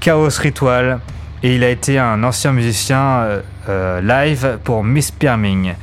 Chaos 0.02 0.38
Ritual, 0.40 1.00
et 1.42 1.56
il 1.56 1.64
a 1.64 1.70
été 1.70 1.98
un 1.98 2.22
ancien 2.24 2.52
musicien 2.52 2.98
euh, 2.98 3.42
euh, 3.70 4.02
live 4.02 4.60
pour 4.66 4.84
Miss 4.84 5.12
Perming. 5.12 5.74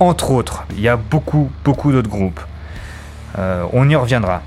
Entre 0.00 0.30
autres, 0.30 0.64
il 0.70 0.80
y 0.80 0.88
a 0.88 0.96
beaucoup, 0.96 1.50
beaucoup 1.62 1.92
d'autres 1.92 2.10
groupes. 2.10 2.40
On 3.72 3.86
y 3.90 3.94
reviendra. 3.94 4.40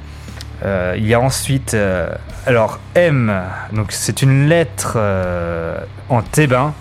Euh, 0.65 0.95
il 0.97 1.07
y 1.07 1.13
a 1.13 1.19
ensuite, 1.19 1.73
euh, 1.73 2.09
alors 2.45 2.79
M, 2.95 3.33
donc 3.71 3.91
c'est 3.91 4.21
une 4.21 4.49
lettre 4.49 4.93
euh, 4.97 5.79
en 6.09 6.21
thébain, 6.21 6.73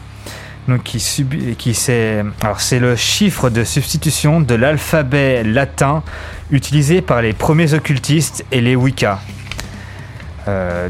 donc 0.66 0.82
qui 0.82 0.98
subit, 0.98 1.54
qui 1.54 1.74
c'est, 1.74 2.24
alors 2.42 2.60
c'est 2.60 2.80
le 2.80 2.96
chiffre 2.96 3.50
de 3.50 3.62
substitution 3.62 4.40
de 4.40 4.54
l'alphabet 4.54 5.44
latin 5.44 6.02
utilisé 6.50 7.02
par 7.02 7.22
les 7.22 7.32
premiers 7.32 7.72
occultistes 7.74 8.44
et 8.50 8.60
les 8.60 8.76
Wicca. 8.76 9.20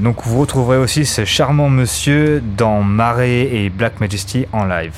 Donc 0.01 0.19
vous 0.23 0.39
retrouverez 0.39 0.77
aussi 0.77 1.05
ce 1.05 1.25
charmant 1.25 1.69
monsieur 1.69 2.41
dans 2.41 2.81
Marée 2.81 3.65
et 3.65 3.71
Black 3.71 3.99
Majesty 3.99 4.47
en 4.53 4.65
live. 4.65 4.95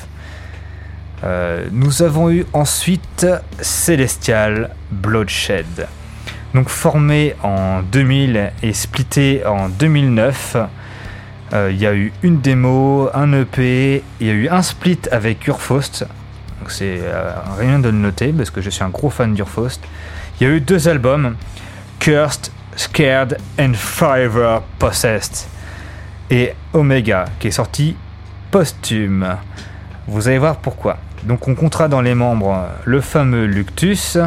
Nous 1.71 2.03
avons 2.03 2.29
eu 2.29 2.45
ensuite 2.53 3.25
Celestial 3.59 4.69
Bloodshed. 4.91 5.87
Donc 6.53 6.67
formé 6.67 7.35
en 7.43 7.81
2000 7.81 8.51
et 8.61 8.73
splitté 8.73 9.45
en 9.45 9.69
2009. 9.69 10.57
Euh, 11.53 11.71
Il 11.71 11.79
y 11.79 11.85
a 11.85 11.93
eu 11.93 12.11
une 12.23 12.41
démo, 12.41 13.09
un 13.13 13.31
EP, 13.33 14.03
il 14.19 14.27
y 14.27 14.29
a 14.29 14.33
eu 14.33 14.49
un 14.49 14.61
split 14.61 14.99
avec 15.11 15.47
Urfaust. 15.47 16.05
Donc 16.59 16.71
c'est 16.71 16.99
euh, 17.01 17.33
rien 17.57 17.79
de 17.79 17.89
noter 17.89 18.33
parce 18.33 18.49
que 18.49 18.61
je 18.61 18.69
suis 18.69 18.83
un 18.83 18.89
gros 18.89 19.09
fan 19.09 19.33
d'Urfaust. 19.33 19.81
Il 20.39 20.47
y 20.47 20.49
a 20.49 20.53
eu 20.53 20.61
deux 20.61 20.87
albums, 20.87 21.35
Cursed, 21.99 22.51
Scared 22.75 23.37
and 23.59 23.73
Forever 23.73 24.59
Possessed. 24.77 25.47
Et 26.29 26.53
Omega, 26.73 27.25
qui 27.39 27.47
est 27.47 27.51
sorti 27.51 27.95
posthume. 28.51 29.37
Vous 30.07 30.27
allez 30.27 30.37
voir 30.37 30.57
pourquoi. 30.57 30.97
Donc 31.23 31.47
on 31.47 31.55
comptera 31.55 31.87
dans 31.87 32.01
les 32.01 32.15
membres 32.15 32.67
le 32.85 33.01
fameux 33.01 33.45
Luctus, 33.45 34.17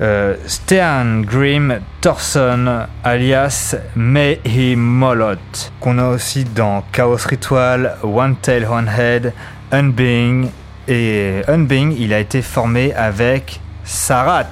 euh, 0.00 0.34
Stern 0.46 1.22
Grim 1.24 1.80
Thorson 2.00 2.86
alias 3.02 3.76
Mayhemolot, 3.94 5.36
qu'on 5.80 5.98
a 5.98 6.08
aussi 6.08 6.44
dans 6.44 6.84
Chaos 6.92 7.16
Ritual, 7.26 7.96
One 8.02 8.36
Tail 8.36 8.66
One 8.66 8.88
Head, 8.88 9.32
Unbeing. 9.72 10.50
Et 10.88 11.42
Unbeing, 11.48 11.96
il 11.98 12.12
a 12.12 12.20
été 12.20 12.42
formé 12.42 12.92
avec 12.94 13.60
Sarat 13.84 14.46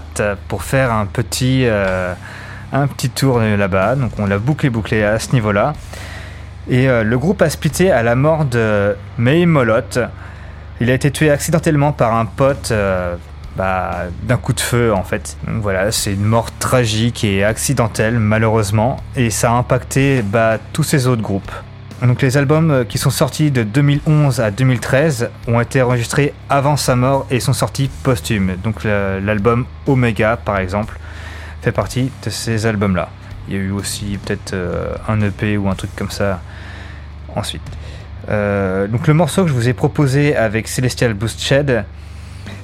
pour 0.48 0.62
faire 0.62 0.92
un 0.92 1.06
petit, 1.06 1.66
euh, 1.66 2.14
un 2.72 2.86
petit 2.86 3.10
tour 3.10 3.40
là-bas. 3.40 3.96
Donc 3.96 4.12
on 4.18 4.26
l'a 4.26 4.38
bouclé 4.38 4.70
bouclé 4.70 5.04
à 5.04 5.18
ce 5.18 5.32
niveau-là. 5.32 5.74
Et 6.68 6.88
euh, 6.88 7.04
le 7.04 7.18
groupe 7.18 7.42
a 7.42 7.50
splitté 7.50 7.90
à 7.90 8.02
la 8.02 8.14
mort 8.14 8.44
de 8.44 8.96
Mayhemolot. 9.18 10.08
Il 10.80 10.90
a 10.90 10.94
été 10.94 11.10
tué 11.10 11.30
accidentellement 11.30 11.92
par 11.92 12.14
un 12.14 12.24
pote 12.24 12.70
euh, 12.70 13.16
bah, 13.56 14.04
d'un 14.22 14.36
coup 14.36 14.52
de 14.52 14.60
feu 14.60 14.92
en 14.92 15.02
fait. 15.04 15.36
Voilà, 15.46 15.92
c'est 15.92 16.12
une 16.12 16.24
mort 16.24 16.50
tragique 16.58 17.24
et 17.24 17.44
accidentelle 17.44 18.18
malheureusement 18.18 18.98
et 19.16 19.30
ça 19.30 19.52
a 19.52 19.54
impacté 19.54 20.22
bah, 20.22 20.58
tous 20.72 20.82
ces 20.82 21.06
autres 21.06 21.22
groupes. 21.22 21.52
Donc 22.02 22.20
les 22.20 22.36
albums 22.36 22.70
euh, 22.70 22.84
qui 22.84 22.98
sont 22.98 23.10
sortis 23.10 23.50
de 23.50 23.62
2011 23.62 24.40
à 24.40 24.50
2013 24.50 25.30
ont 25.46 25.60
été 25.60 25.80
enregistrés 25.80 26.34
avant 26.50 26.76
sa 26.76 26.96
mort 26.96 27.26
et 27.30 27.40
sont 27.40 27.52
sortis 27.52 27.88
posthumes. 28.02 28.56
Donc 28.62 28.84
l'album 28.84 29.64
Omega, 29.86 30.36
par 30.36 30.58
exemple, 30.58 30.98
fait 31.62 31.72
partie 31.72 32.10
de 32.24 32.30
ces 32.30 32.66
albums-là. 32.66 33.08
Il 33.48 33.54
y 33.54 33.56
a 33.56 33.60
eu 33.60 33.70
aussi 33.70 34.18
peut-être 34.22 34.54
euh, 34.54 34.94
un 35.08 35.20
EP 35.20 35.56
ou 35.56 35.68
un 35.68 35.74
truc 35.74 35.90
comme 35.96 36.10
ça 36.10 36.40
ensuite. 37.34 37.62
Euh, 38.28 38.86
donc 38.86 39.06
le 39.06 39.14
morceau 39.14 39.42
que 39.42 39.48
je 39.48 39.54
vous 39.54 39.68
ai 39.68 39.74
proposé 39.74 40.34
avec 40.34 40.68
Celestial 40.68 41.14
Boost 41.14 41.40
Shed, 41.40 41.84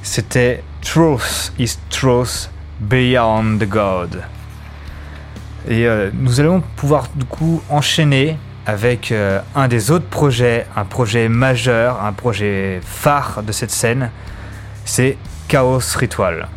c'était 0.03 0.63
Truth 0.83 1.53
is 1.59 1.77
Truth 1.91 2.51
Beyond 2.81 3.59
God. 3.69 4.23
Et 5.69 5.87
euh, 5.87 6.11
nous 6.15 6.41
allons 6.41 6.63
pouvoir 6.77 7.09
du 7.15 7.25
coup 7.25 7.63
enchaîner 7.69 8.39
avec 8.67 9.13
euh, 9.13 9.41
un 9.55 9.69
des 9.69 9.91
autres 9.91 10.07
projets, 10.07 10.67
un 10.77 10.85
projet 10.85 11.29
majeur, 11.29 12.03
un 12.03 12.13
projet 12.13 12.81
phare 12.85 13.43
de 13.43 13.53
cette 13.53 13.71
scène, 13.71 14.11
c'est 14.85 15.17
Chaos 15.49 15.81
Ritual. 15.97 16.49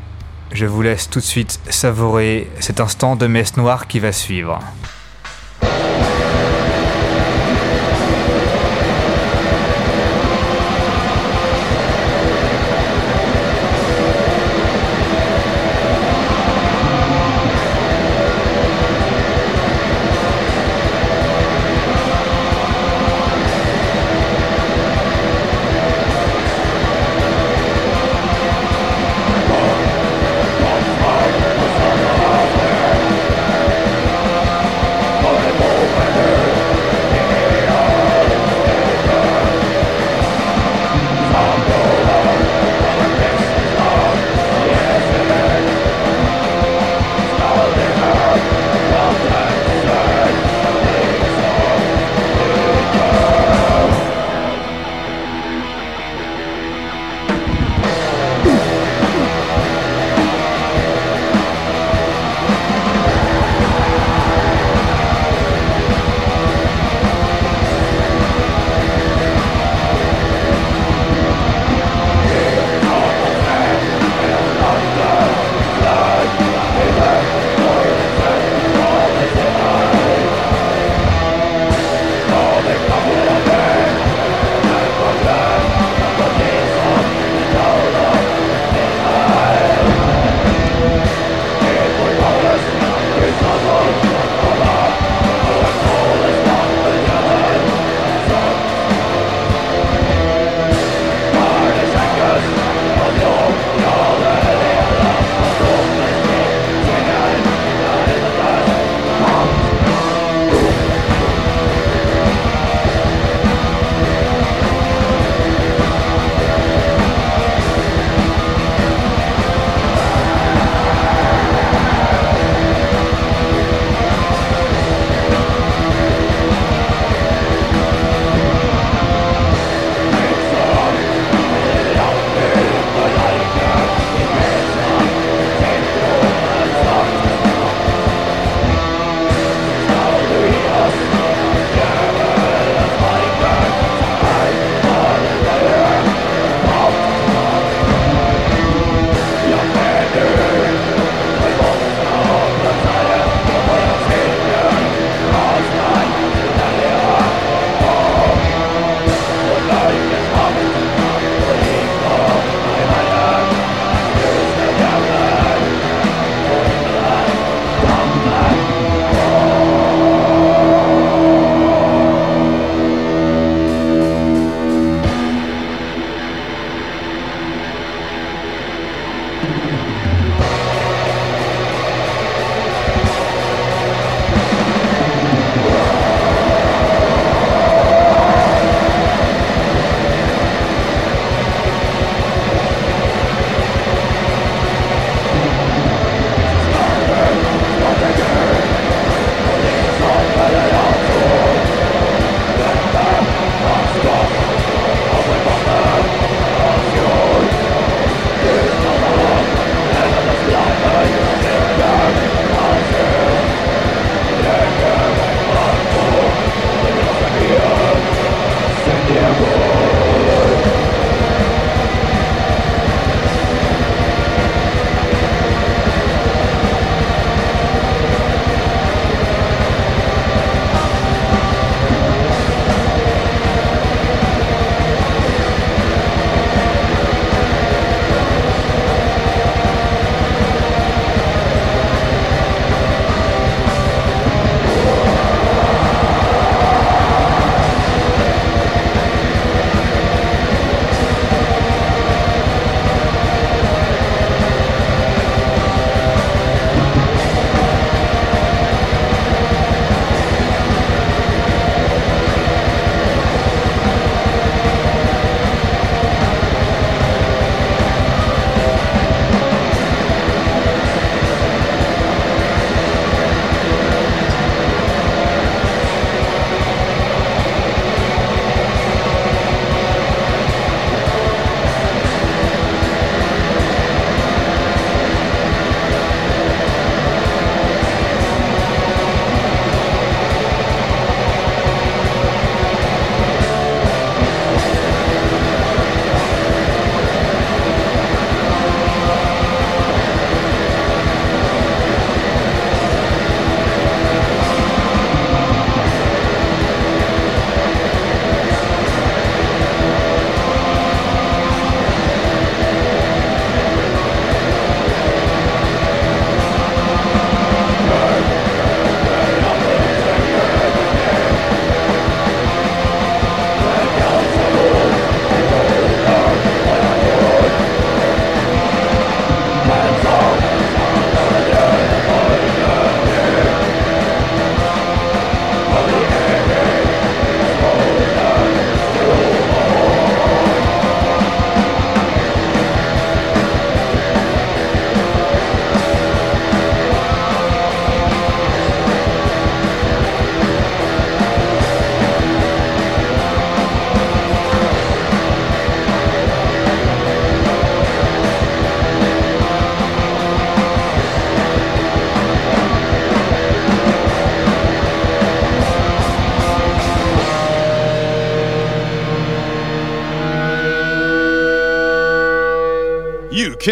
Je 0.52 0.66
vous 0.66 0.82
laisse 0.82 1.10
tout 1.10 1.20
de 1.20 1.26
suite 1.26 1.60
savourer 1.70 2.50
cet 2.60 2.80
instant 2.80 3.16
de 3.16 3.28
messe 3.28 3.58
noire 3.58 3.88
qui 3.88 4.00
va 4.00 4.12
suivre. 4.12 4.60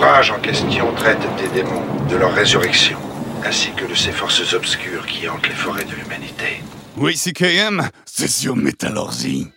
L'ouvrage 0.00 0.30
en 0.30 0.40
question 0.40 0.94
traite 0.94 1.20
des 1.36 1.60
démons, 1.60 1.84
de 2.08 2.16
leur 2.16 2.32
résurrection, 2.32 2.98
ainsi 3.44 3.70
que 3.72 3.84
de 3.84 3.94
ces 3.94 4.12
forces 4.12 4.54
obscures 4.54 5.04
qui 5.06 5.28
hantent 5.28 5.46
les 5.46 5.54
forêts 5.54 5.84
de 5.84 5.94
l'humanité. 5.94 6.62
Oui, 6.96 7.18
CKM, 7.18 7.86
c'est. 8.06 9.52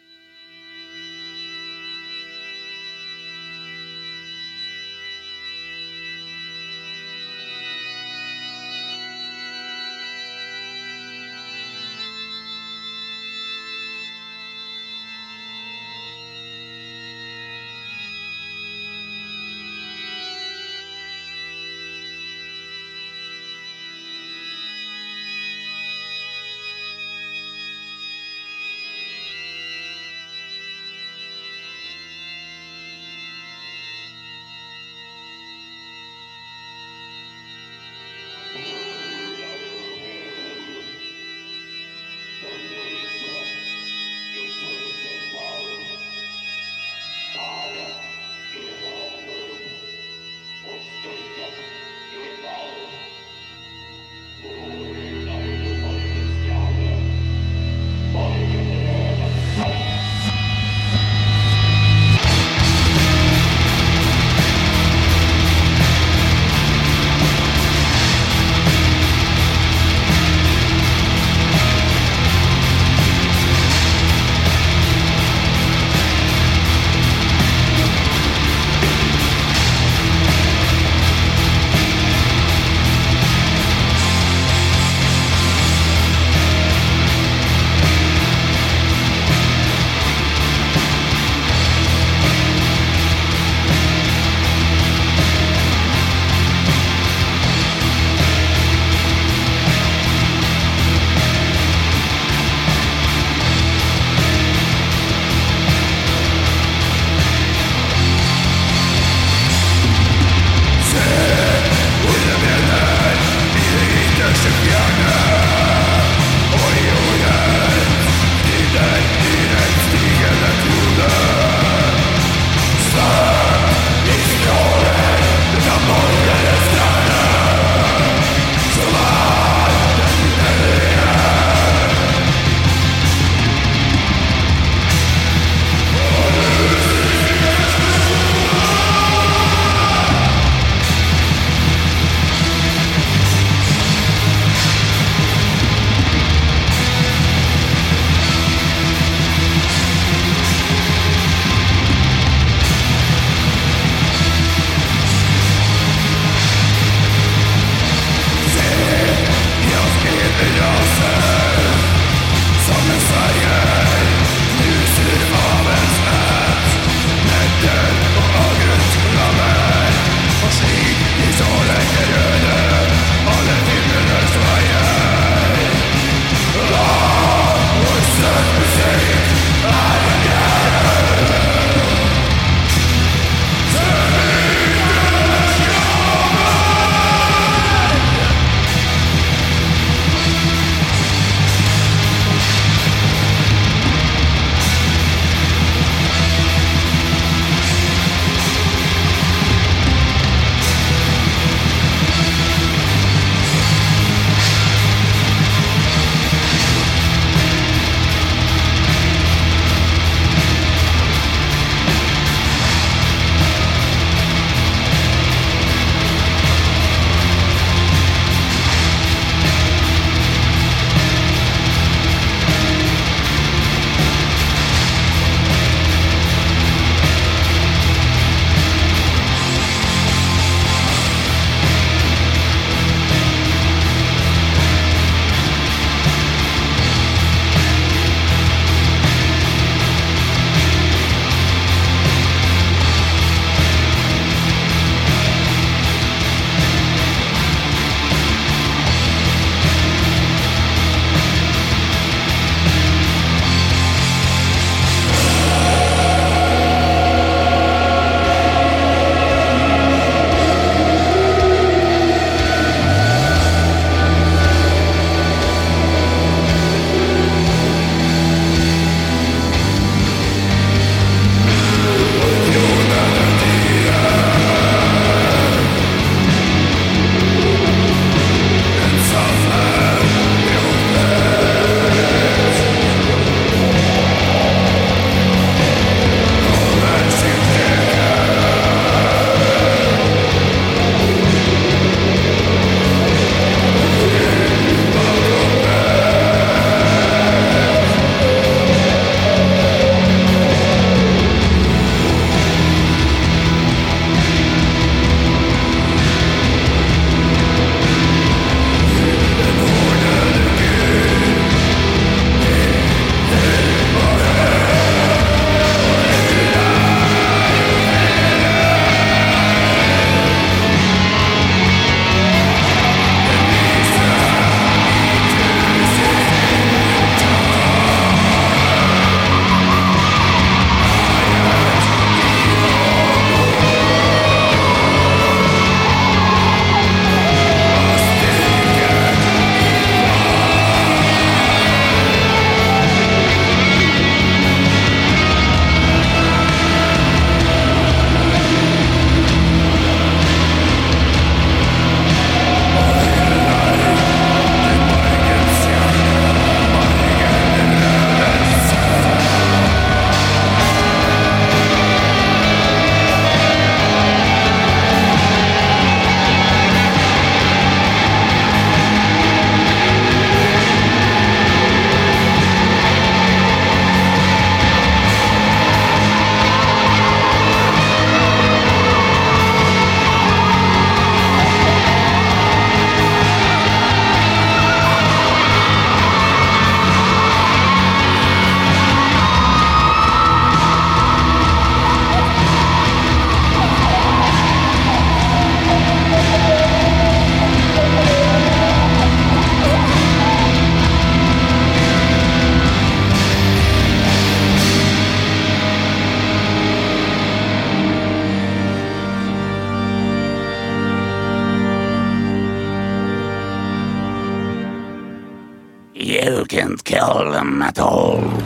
Kill 417.74 418.43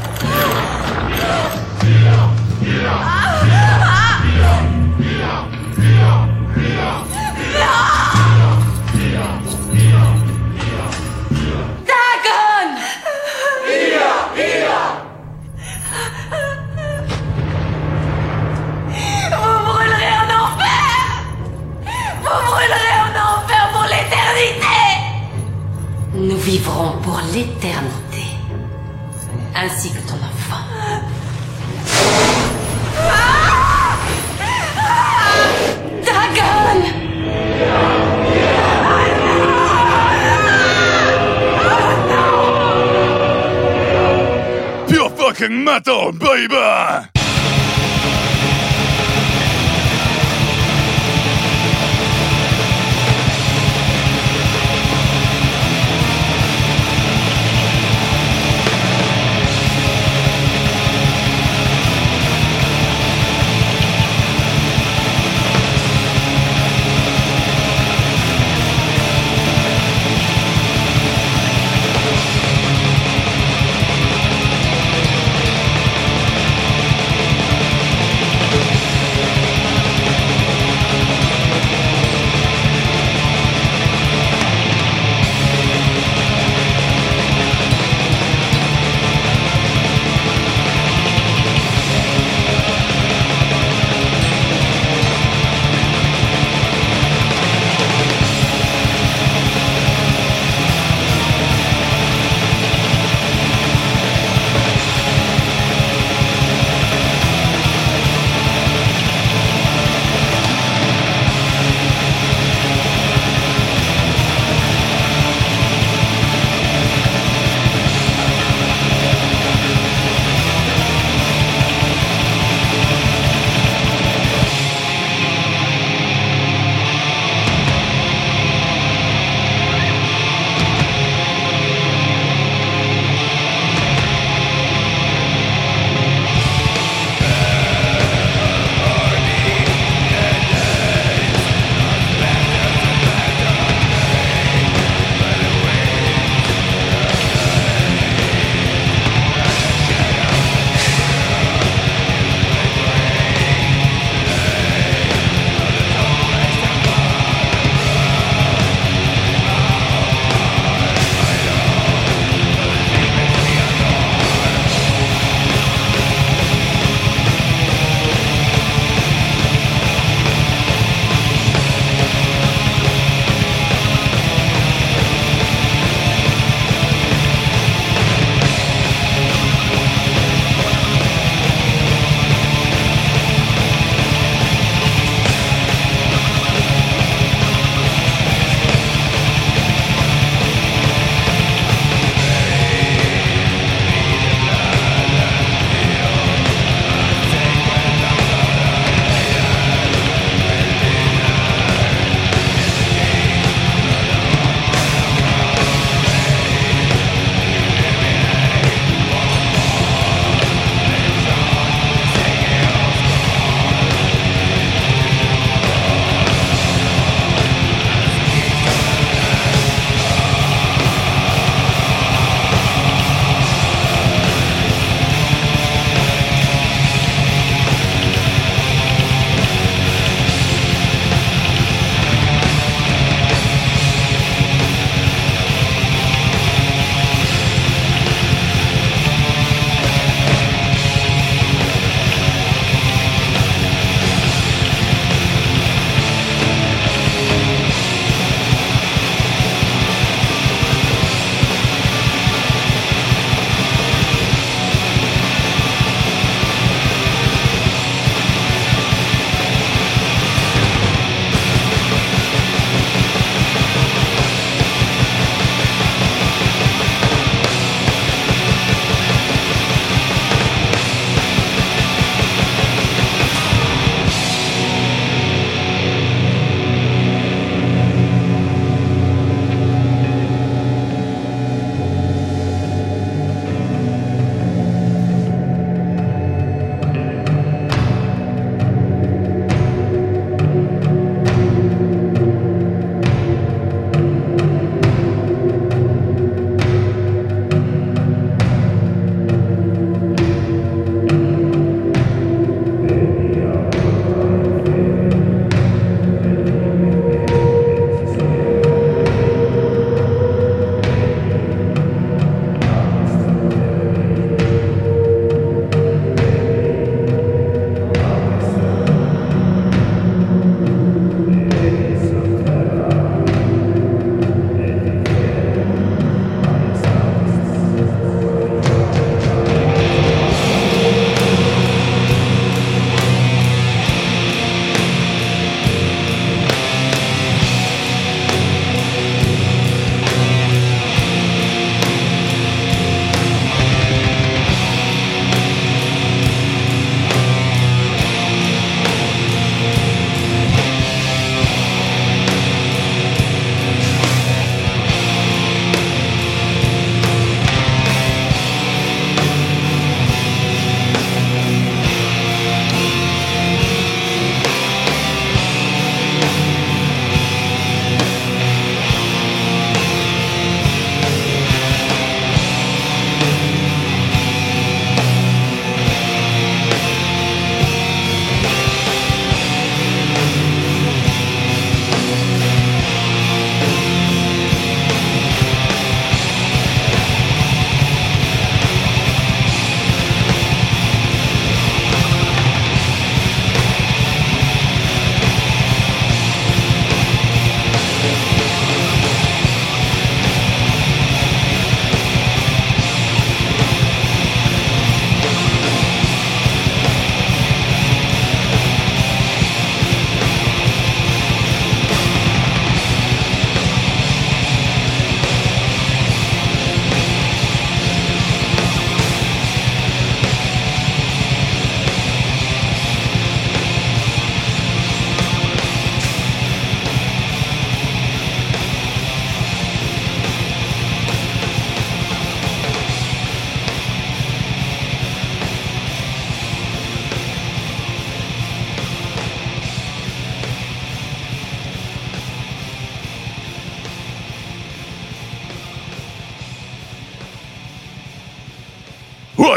fucking 45.88 46.12
metal, 46.12 46.12
baby! 46.12 46.57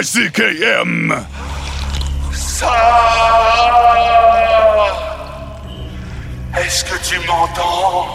YCKM 0.01 1.15
Ça 2.33 2.73
Est-ce 6.59 6.85
que 6.87 6.97
tu 7.07 7.19
m'entends? 7.27 8.07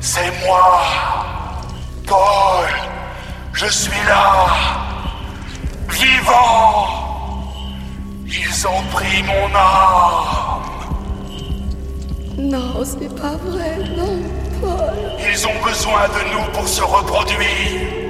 C'est 0.00 0.32
moi, 0.44 0.82
Paul. 2.04 2.66
Je 3.52 3.66
suis 3.66 4.02
là, 4.08 4.46
vivant. 5.88 6.86
Ils 8.26 8.66
ont 8.66 8.82
pris 8.92 9.22
mon 9.22 9.54
âme. 9.54 10.62
Non, 12.38 12.84
c'est 12.84 13.14
pas 13.20 13.36
vrai, 13.36 13.76
non, 13.96 14.18
Paul. 14.60 14.94
Ils 15.20 15.46
ont 15.46 15.64
besoin 15.64 16.08
de 16.08 16.32
nous 16.32 16.52
pour 16.52 16.66
se 16.66 16.82
reproduire. 16.82 18.05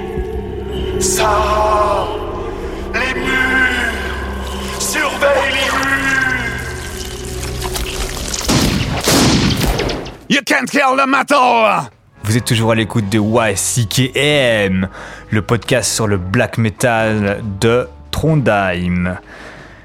Vous 12.23 12.35
êtes 12.35 12.45
toujours 12.45 12.71
à 12.71 12.75
l'écoute 12.75 13.09
de 13.09 13.19
YCKM, 13.19 14.89
le 15.29 15.41
podcast 15.43 15.93
sur 15.93 16.07
le 16.07 16.17
black 16.17 16.57
metal 16.57 17.43
de 17.59 17.87
Trondheim. 18.09 19.19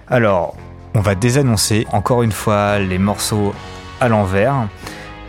Alors, 0.08 0.56
on 0.94 1.00
va 1.00 1.14
désannoncer 1.14 1.86
encore 1.92 2.22
une 2.22 2.32
fois 2.32 2.78
les 2.78 2.98
morceaux 2.98 3.52
à 4.00 4.08
l'envers. 4.08 4.66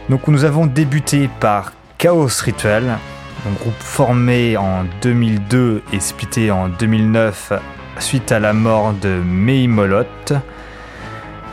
Donc 0.09 0.29
nous 0.29 0.45
avons 0.45 0.65
débuté 0.65 1.29
par 1.41 1.73
Chaos 1.97 2.29
Ritual, 2.41 2.99
un 3.45 3.51
groupe 3.51 3.79
formé 3.79 4.57
en 4.57 4.85
2002 5.01 5.81
et 5.91 5.99
splitté 5.99 6.51
en 6.51 6.69
2009 6.69 7.53
suite 7.99 8.31
à 8.31 8.39
la 8.39 8.53
mort 8.53 8.93
de 8.93 9.09
Mei 9.09 9.67
Molot. 9.67 10.05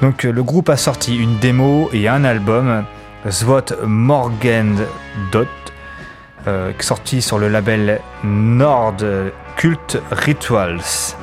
Donc 0.00 0.22
le 0.22 0.42
groupe 0.42 0.68
a 0.68 0.76
sorti 0.76 1.16
une 1.16 1.38
démo 1.38 1.90
et 1.92 2.08
un 2.08 2.24
album, 2.24 2.84
Svot 3.28 3.74
Morgen 3.84 4.78
Dot, 5.32 5.48
euh, 6.46 6.72
sorti 6.80 7.20
sur 7.20 7.38
le 7.38 7.48
label 7.48 8.00
Nord 8.24 8.96
Cult 9.56 10.00
Rituals. 10.10 11.14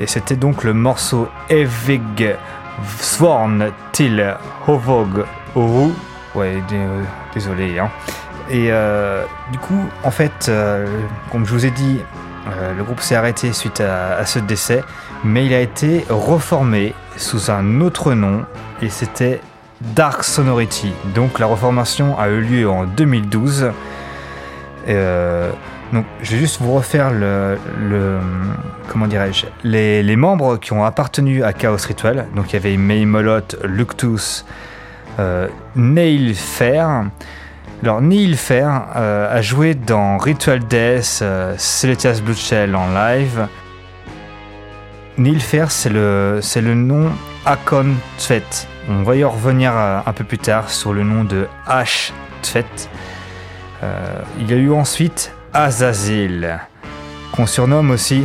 Et 0.00 0.06
c'était 0.06 0.36
donc 0.36 0.62
le 0.62 0.74
morceau 0.74 1.28
Evig 1.48 2.36
Sworn 3.00 3.72
Till 3.92 4.36
Hovog 4.68 5.24
Oru. 5.54 5.90
Ouais, 6.34 6.62
euh, 6.72 7.02
désolé. 7.34 7.78
Hein. 7.78 7.90
Et 8.50 8.68
euh, 8.70 9.24
du 9.50 9.58
coup, 9.58 9.84
en 10.04 10.10
fait, 10.10 10.48
euh, 10.48 10.86
comme 11.32 11.44
je 11.44 11.52
vous 11.52 11.66
ai 11.66 11.70
dit, 11.70 11.98
euh, 12.46 12.74
le 12.74 12.84
groupe 12.84 13.00
s'est 13.00 13.16
arrêté 13.16 13.52
suite 13.52 13.80
à, 13.80 14.24
ce 14.24 14.38
décès, 14.38 14.84
mais 15.24 15.46
il 15.46 15.54
a 15.54 15.60
été 15.60 16.04
reformé 16.08 16.94
sous 17.16 17.50
un 17.50 17.80
autre 17.80 18.14
nom 18.14 18.44
et 18.82 18.88
c'était 18.88 19.40
Dark 19.80 20.22
Sonority. 20.22 20.92
Donc 21.14 21.38
la 21.40 21.46
reformation 21.46 22.18
a 22.18 22.28
eu 22.28 22.40
lieu 22.40 22.70
en 22.70 22.84
2012. 22.84 23.72
Euh, 24.88 25.50
donc 25.92 26.04
je 26.22 26.32
vais 26.32 26.38
juste 26.38 26.60
vous 26.60 26.72
refaire 26.72 27.10
le, 27.10 27.58
comment 28.88 29.08
dirais-je 29.08 29.46
les, 29.64 30.16
membres 30.16 30.56
qui 30.58 30.72
ont 30.72 30.84
appartenu 30.84 31.42
à 31.42 31.52
Chaos 31.52 31.78
Ritual. 31.84 32.26
Donc 32.36 32.52
il 32.52 32.54
y 32.54 32.56
avait 32.56 32.76
May 32.76 33.04
Molot, 33.06 33.56
Luctus, 33.64 34.44
Neil 35.74 36.34
Fair. 36.34 37.06
Alors 37.82 38.00
Neil 38.00 38.36
Fair 38.36 38.86
euh, 38.96 39.38
a 39.38 39.42
joué 39.42 39.74
dans 39.74 40.18
Ritual 40.18 40.60
Death, 40.60 41.20
euh, 41.22 41.54
Celestia's 41.58 42.22
Bloodshell 42.22 42.74
en 42.74 42.88
live. 42.92 43.46
Neil 45.18 45.40
Fair, 45.40 45.70
c'est 45.70 45.90
le, 45.90 46.40
le 46.56 46.74
nom 46.74 47.12
Akon 47.44 47.94
Tvet. 48.18 48.42
On 48.88 49.02
va 49.02 49.16
y 49.16 49.24
revenir 49.24 49.72
euh, 49.74 50.00
un 50.04 50.12
peu 50.12 50.24
plus 50.24 50.38
tard 50.38 50.70
sur 50.70 50.92
le 50.92 51.04
nom 51.04 51.24
de 51.24 51.46
Ash 51.66 52.12
Tvet. 52.42 52.64
Euh, 53.82 54.20
il 54.38 54.50
y 54.50 54.54
a 54.54 54.56
eu 54.56 54.72
ensuite 54.72 55.32
Azazel, 55.52 56.60
qu'on 57.32 57.46
surnomme 57.46 57.90
aussi 57.90 58.24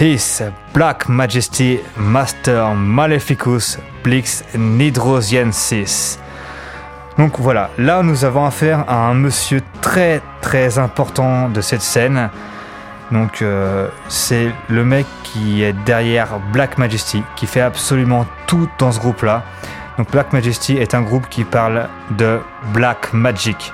His 0.00 0.42
Black 0.74 1.08
Majesty 1.08 1.78
Master 1.96 2.74
Maleficus 2.74 3.78
Blix 4.02 4.44
Nidrosiensis. 4.56 6.18
Donc 7.18 7.40
voilà, 7.40 7.70
là 7.78 8.04
nous 8.04 8.24
avons 8.24 8.46
affaire 8.46 8.84
à 8.86 9.08
un 9.08 9.14
monsieur 9.14 9.60
très 9.80 10.22
très 10.40 10.78
important 10.78 11.48
de 11.48 11.60
cette 11.60 11.82
scène. 11.82 12.30
Donc 13.10 13.42
euh, 13.42 13.88
c'est 14.08 14.52
le 14.68 14.84
mec 14.84 15.04
qui 15.24 15.64
est 15.64 15.72
derrière 15.84 16.38
Black 16.52 16.78
Majesty, 16.78 17.24
qui 17.34 17.46
fait 17.46 17.60
absolument 17.60 18.24
tout 18.46 18.68
dans 18.78 18.92
ce 18.92 19.00
groupe-là. 19.00 19.42
Donc 19.96 20.12
Black 20.12 20.32
Majesty 20.32 20.76
est 20.76 20.94
un 20.94 21.02
groupe 21.02 21.28
qui 21.28 21.42
parle 21.42 21.88
de 22.16 22.38
Black 22.72 23.12
Magic. 23.12 23.72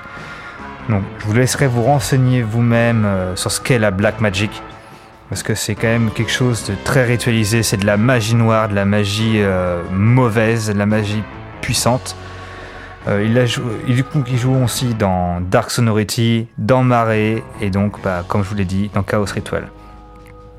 Donc 0.89 1.03
je 1.19 1.25
vous 1.25 1.33
laisserai 1.33 1.67
vous 1.67 1.83
renseigner 1.83 2.41
vous-même 2.41 3.05
euh, 3.05 3.35
sur 3.35 3.51
ce 3.51 3.61
qu'est 3.61 3.77
la 3.77 3.91
Black 3.91 4.21
Magic. 4.21 4.63
Parce 5.29 5.43
que 5.43 5.53
c'est 5.53 5.75
quand 5.75 5.87
même 5.87 6.09
quelque 6.09 6.31
chose 6.31 6.65
de 6.65 6.73
très 6.83 7.03
ritualisé, 7.03 7.61
c'est 7.61 7.77
de 7.77 7.85
la 7.85 7.97
magie 7.97 8.35
noire, 8.35 8.69
de 8.69 8.75
la 8.75 8.85
magie 8.85 9.35
euh, 9.37 9.83
mauvaise, 9.91 10.67
de 10.67 10.77
la 10.77 10.87
magie 10.87 11.23
puissante. 11.61 12.15
Euh, 13.07 13.23
il, 13.23 13.37
a 13.37 13.43
il, 13.87 14.37
joue 14.37 14.55
aussi 14.63 14.95
dans 14.95 15.39
Dark 15.41 15.69
Sonority, 15.69 16.47
dans 16.57 16.83
Marée, 16.83 17.43
et 17.61 17.69
donc, 17.69 18.01
bah, 18.01 18.23
comme 18.27 18.43
je 18.43 18.49
vous 18.49 18.55
l'ai 18.55 18.65
dit, 18.65 18.89
dans 18.93 19.03
Chaos 19.03 19.25
Ritual. 19.25 19.67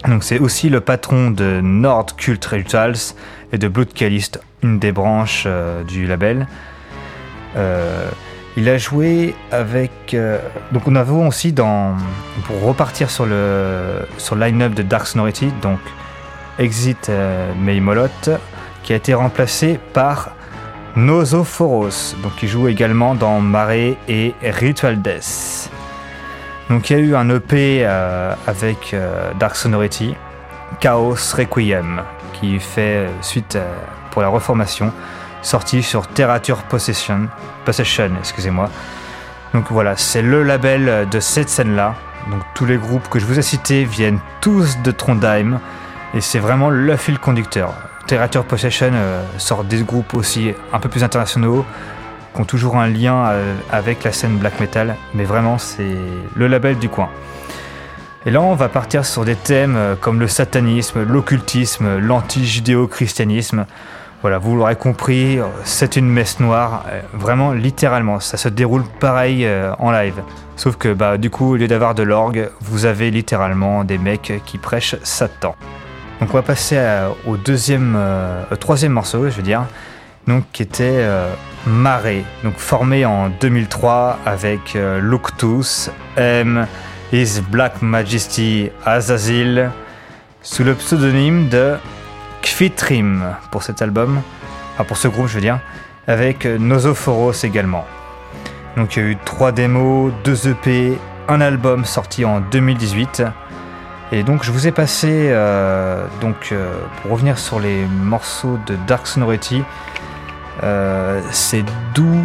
Donc 0.07 0.23
c'est 0.23 0.39
aussi 0.39 0.69
le 0.69 0.81
patron 0.81 1.31
de 1.31 1.61
Nord 1.61 2.15
Cult 2.17 2.45
Rituals 2.45 3.15
et 3.53 3.59
de 3.59 3.67
Blood 3.67 3.93
Calist, 3.93 4.41
une 4.63 4.79
des 4.79 4.93
branches 4.93 5.45
euh, 5.47 5.83
du 5.83 6.07
label. 6.07 6.47
Euh, 7.57 8.09
il 8.57 8.69
a 8.69 8.79
joué 8.79 9.35
avec. 9.51 10.17
donc 10.73 10.87
on 10.87 10.95
avait 10.95 11.13
aussi 11.13 11.53
dans. 11.53 11.95
Pour 12.45 12.63
repartir 12.63 13.11
sur 13.11 13.27
le, 13.27 14.07
sur 14.19 14.37
line-up 14.37 14.73
de 14.73 14.83
Dark 14.83 15.07
Sonority, 15.07 15.53
donc 15.61 15.81
Exit 16.59 17.09
euh, 17.09 17.53
May 17.55 17.81
Molot, 17.81 18.09
qui 18.83 18.93
a 18.93 18.97
été 18.97 19.13
remplacé 19.15 19.79
par 19.93 20.31
Nosophoros, 20.97 22.17
donc 22.23 22.37
qui 22.37 22.49
joue 22.49 22.69
également 22.69 23.15
dans 23.15 23.39
Marée 23.41 23.99
et 24.09 24.35
Ritual 24.43 25.03
Death. 25.03 25.71
Donc 26.71 26.89
il 26.89 26.97
y 26.97 27.01
a 27.01 27.03
eu 27.03 27.15
un 27.15 27.29
EP 27.29 27.83
euh, 27.85 28.35
avec 28.47 28.95
euh, 28.95 29.31
Dark 29.39 29.57
Sonority, 29.57 30.15
Chaos 30.81 31.35
Requiem, 31.37 32.03
qui 32.33 32.59
fait 32.59 33.07
euh, 33.07 33.09
suite 33.21 33.59
pour 34.11 34.23
la 34.23 34.29
reformation, 34.29 34.91
sorti 35.43 35.83
sur 35.83 36.09
Terrature 36.09 36.63
Possession, 36.63 37.29
Possession, 37.67 38.13
excusez-moi. 38.19 38.71
Donc 39.53 39.67
voilà, 39.71 39.99
c'est 39.99 40.23
le 40.23 40.43
label 40.43 41.07
de 41.11 41.21
cette 41.21 41.51
scène-là. 41.51 41.95
Donc 42.31 42.41
tous 42.55 42.65
les 42.65 42.79
groupes 42.79 43.09
que 43.11 43.19
je 43.19 43.27
vous 43.27 43.39
ai 43.39 43.43
cités 43.43 43.85
viennent 43.85 44.21
tous 44.41 44.79
de 44.83 44.91
Trondheim, 44.91 45.61
et 46.15 46.23
c'est 46.23 46.39
vraiment 46.39 46.71
le 46.71 46.97
fil 46.97 47.19
conducteur. 47.19 47.75
Terrature 48.07 48.45
Possession 48.45 48.91
euh, 48.93 49.23
sort 49.39 49.65
des 49.65 49.83
groupes 49.83 50.15
aussi 50.15 50.53
un 50.73 50.79
peu 50.79 50.89
plus 50.89 51.03
internationaux, 51.03 51.65
qui 52.35 52.41
ont 52.41 52.45
toujours 52.45 52.77
un 52.77 52.87
lien 52.87 53.27
euh, 53.27 53.55
avec 53.71 54.05
la 54.05 54.13
scène 54.13 54.37
black 54.37 54.61
metal, 54.61 54.97
mais 55.15 55.25
vraiment 55.25 55.59
c'est 55.59 55.97
le 56.35 56.47
label 56.47 56.79
du 56.79 56.89
coin. 56.89 57.09
Et 58.25 58.31
là 58.31 58.41
on 58.41 58.55
va 58.55 58.69
partir 58.69 59.05
sur 59.05 59.25
des 59.25 59.35
thèmes 59.35 59.77
euh, 59.77 59.95
comme 59.97 60.21
le 60.21 60.29
satanisme, 60.29 61.03
l'occultisme, 61.03 61.99
l'anti-judéo-christianisme. 61.99 63.67
Voilà, 64.23 64.39
vous 64.39 64.57
l'aurez 64.57 64.77
compris, 64.77 65.39
c'est 65.65 65.97
une 65.97 66.09
messe 66.09 66.41
noire, 66.41 66.85
vraiment 67.13 67.53
littéralement, 67.53 68.19
ça 68.19 68.37
se 68.37 68.49
déroule 68.49 68.83
pareil 68.99 69.47
en 69.79 69.93
live. 69.93 70.21
Sauf 70.57 70.77
que 70.77 70.93
bah, 70.93 71.19
du 71.19 71.29
coup, 71.29 71.53
au 71.53 71.57
lieu 71.57 71.69
d'avoir 71.69 71.95
de 71.95 72.03
l'orgue, 72.03 72.51
vous 72.63 72.87
avez 72.87 73.11
littéralement 73.11 73.85
des 73.85 73.99
mecs 73.99 74.33
qui 74.47 74.57
prêchent 74.59 74.97
Satan. 75.05 75.55
Donc 76.21 76.31
on 76.31 76.35
va 76.35 76.43
passer 76.43 76.79
à- 76.79 77.11
au 77.27 77.37
deuxième, 77.37 77.95
euh, 77.97 78.43
troisième 78.59 78.93
morceau, 78.93 79.29
je 79.29 79.37
veux 79.37 79.43
dire, 79.43 79.65
donc 80.27 80.45
qui 80.53 80.63
était 80.63 80.85
euh, 80.85 81.29
Marée, 81.67 82.25
donc 82.45 82.57
formé 82.57 83.05
en 83.05 83.29
2003 83.29 84.19
avec 84.25 84.77
euh, 84.77 85.01
Luctus, 85.01 85.91
M, 86.17 86.67
His 87.13 87.41
Black 87.51 87.83
Majesty 87.83 88.71
Azazel, 88.85 89.71
sous 90.43 90.65
le 90.65 90.75
pseudonyme 90.75 91.49
de 91.49 91.75
Kfitrim 92.43 93.35
pour 93.51 93.63
cet 93.63 93.83
album, 93.83 94.21
pour 94.89 94.97
ce 94.97 95.09
groupe 95.09 95.27
je 95.29 95.35
veux 95.35 95.41
dire, 95.41 95.59
avec 96.07 96.47
euh, 96.47 96.57
Nosophoros 96.59 97.45
également. 97.45 97.85
Donc 98.77 98.97
il 98.97 99.03
y 99.03 99.07
a 99.07 99.09
eu 99.11 99.17
trois 99.25 99.53
démos, 99.53 100.13
deux 100.25 100.49
EP, 100.49 100.97
un 101.29 101.41
album 101.41 101.85
sorti 101.85 102.25
en 102.25 102.41
2018. 102.41 103.23
Et 104.13 104.23
donc 104.23 104.45
je 104.45 104.53
vous 104.53 104.69
ai 104.69 104.73
passé, 104.73 105.09
euh, 105.31 106.07
donc 106.21 106.51
euh, 106.53 106.79
pour 107.03 107.13
revenir 107.13 107.39
sur 107.39 107.59
les 107.59 107.85
morceaux 107.87 108.59
de 108.67 108.77
Dark 108.87 109.07
Sonority, 109.07 109.65
euh, 110.63 111.21
c'est 111.33 111.65
Du 111.93 112.25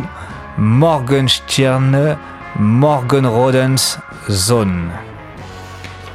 Morgensterne 0.60 2.18
Morgenrodens 2.60 4.00
Zone. 4.30 4.90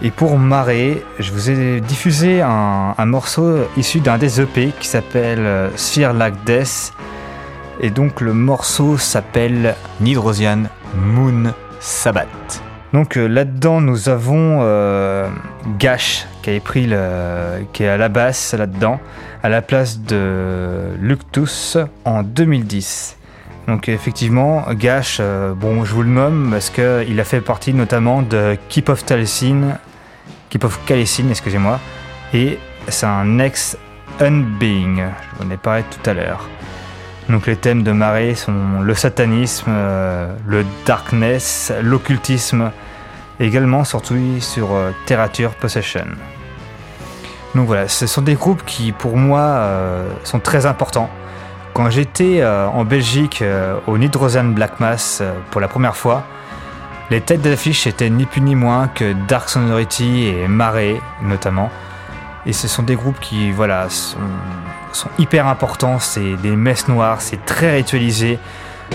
Et 0.03 0.11
pour 0.11 0.39
marrer, 0.39 1.05
je 1.19 1.33
vous 1.33 1.51
ai 1.51 1.81
diffusé 1.81 2.43
un, 2.43 2.95
morceau 3.07 3.67
issu 3.77 4.01
d'un 4.01 4.19
des 4.19 4.41
EP 4.41 4.73
qui 4.79 4.87
s'appelle 4.87 5.71
Sphere 5.75 6.13
Like 6.13 6.45
Death. 6.45 6.93
Et 7.81 7.89
donc 7.89 8.21
le 8.21 8.35
morceau 8.35 8.99
s'appelle 8.99 9.75
Nidrosian 10.01 10.65
Moon 10.95 11.55
Sabbath. 11.81 12.66
Donc 12.93 13.17
euh, 13.17 13.27
là-dedans, 13.27 13.81
nous 13.81 14.09
avons 14.09 14.61
euh, 14.63 15.29
Gash 15.79 16.27
qui 16.43 16.51
a 16.51 16.61
pris 16.61 16.87
le, 16.87 17.65
qui 17.73 17.83
est 17.83 17.89
à 17.89 17.97
la 17.97 18.09
basse 18.09 18.55
là-dedans, 18.55 19.01
à 19.43 19.49
la 19.49 19.63
place 19.63 20.01
de 20.01 20.95
Luctus 21.01 21.77
en 22.05 22.23
2010. 22.23 23.17
Donc 23.67 23.89
effectivement, 23.89 24.65
Gash, 24.73 25.19
euh, 25.21 25.53
bon, 25.53 25.85
je 25.85 25.93
vous 25.93 26.03
le 26.03 26.11
nomme 26.11 26.51
parce 26.53 26.71
qu'il 26.71 27.21
a 27.21 27.25
fait 27.25 27.41
partie 27.41 27.75
notamment 27.75 28.23
de 28.23 28.57
Keep 28.69 28.89
of 28.89 29.05
Taliesin, 29.05 29.79
Keep 30.51 30.65
of 30.65 30.85
Calicine, 30.87 31.31
excusez-moi, 31.31 31.81
et 32.33 32.59
c'est 32.89 33.07
un 33.07 33.41
ex 33.41 33.77
Unbeing, 34.21 34.97
je 34.99 35.37
vous 35.37 35.49
en 35.49 35.51
ai 35.53 35.57
parlé 35.57 35.83
tout 35.83 36.09
à 36.09 36.15
l'heure. 36.15 36.49
Donc 37.29 37.47
les 37.47 37.57
thèmes 37.57 37.83
de 37.83 37.91
marée 37.91 38.35
sont 38.37 38.81
le 38.83 38.95
satanisme, 38.95 39.67
euh, 39.69 40.33
le 40.47 40.65
darkness, 40.87 41.73
l'occultisme, 41.83 42.71
également 43.41 43.83
surtout 43.83 44.17
sur 44.41 44.73
euh, 44.73 44.93
Terrature 45.07 45.51
Possession. 45.55 46.07
Donc 47.57 47.67
voilà, 47.67 47.89
ce 47.89 48.07
sont 48.07 48.23
des 48.23 48.35
groupes 48.35 48.65
qui 48.65 48.93
pour 48.93 49.17
moi 49.17 49.41
euh, 49.41 50.09
sont 50.23 50.39
très 50.39 50.67
importants. 50.67 51.11
Quand 51.75 51.91
j'étais 51.91 52.43
en 52.43 52.87
Belgique 52.87 53.45
au 53.87 53.99
Nidrosan 53.99 54.45
Black 54.45 54.81
Mass 54.81 55.23
pour 55.51 55.61
la 55.61 55.69
première 55.69 55.95
fois, 55.95 56.25
les 57.11 57.21
têtes 57.21 57.43
d'affiche 57.43 57.87
étaient 57.87 58.09
ni 58.09 58.25
plus 58.25 58.41
ni 58.41 58.55
moins 58.55 58.89
que 58.89 59.13
Dark 59.29 59.51
Sonority 59.51 60.29
et 60.29 60.49
Marée 60.49 60.99
notamment. 61.23 61.71
Et 62.47 62.55
ce 62.55 62.67
sont 62.67 62.83
des 62.83 62.95
groupes 62.95 63.21
qui 63.21 63.51
voilà, 63.53 63.91
sont, 63.91 64.17
sont 64.97 65.11
hyper 65.19 65.47
importants, 65.47 65.99
c'est 65.99 66.35
des 66.37 66.57
messes 66.57 66.89
noires, 66.89 67.21
c'est 67.21 67.45
très 67.45 67.77
ritualisé. 67.77 68.39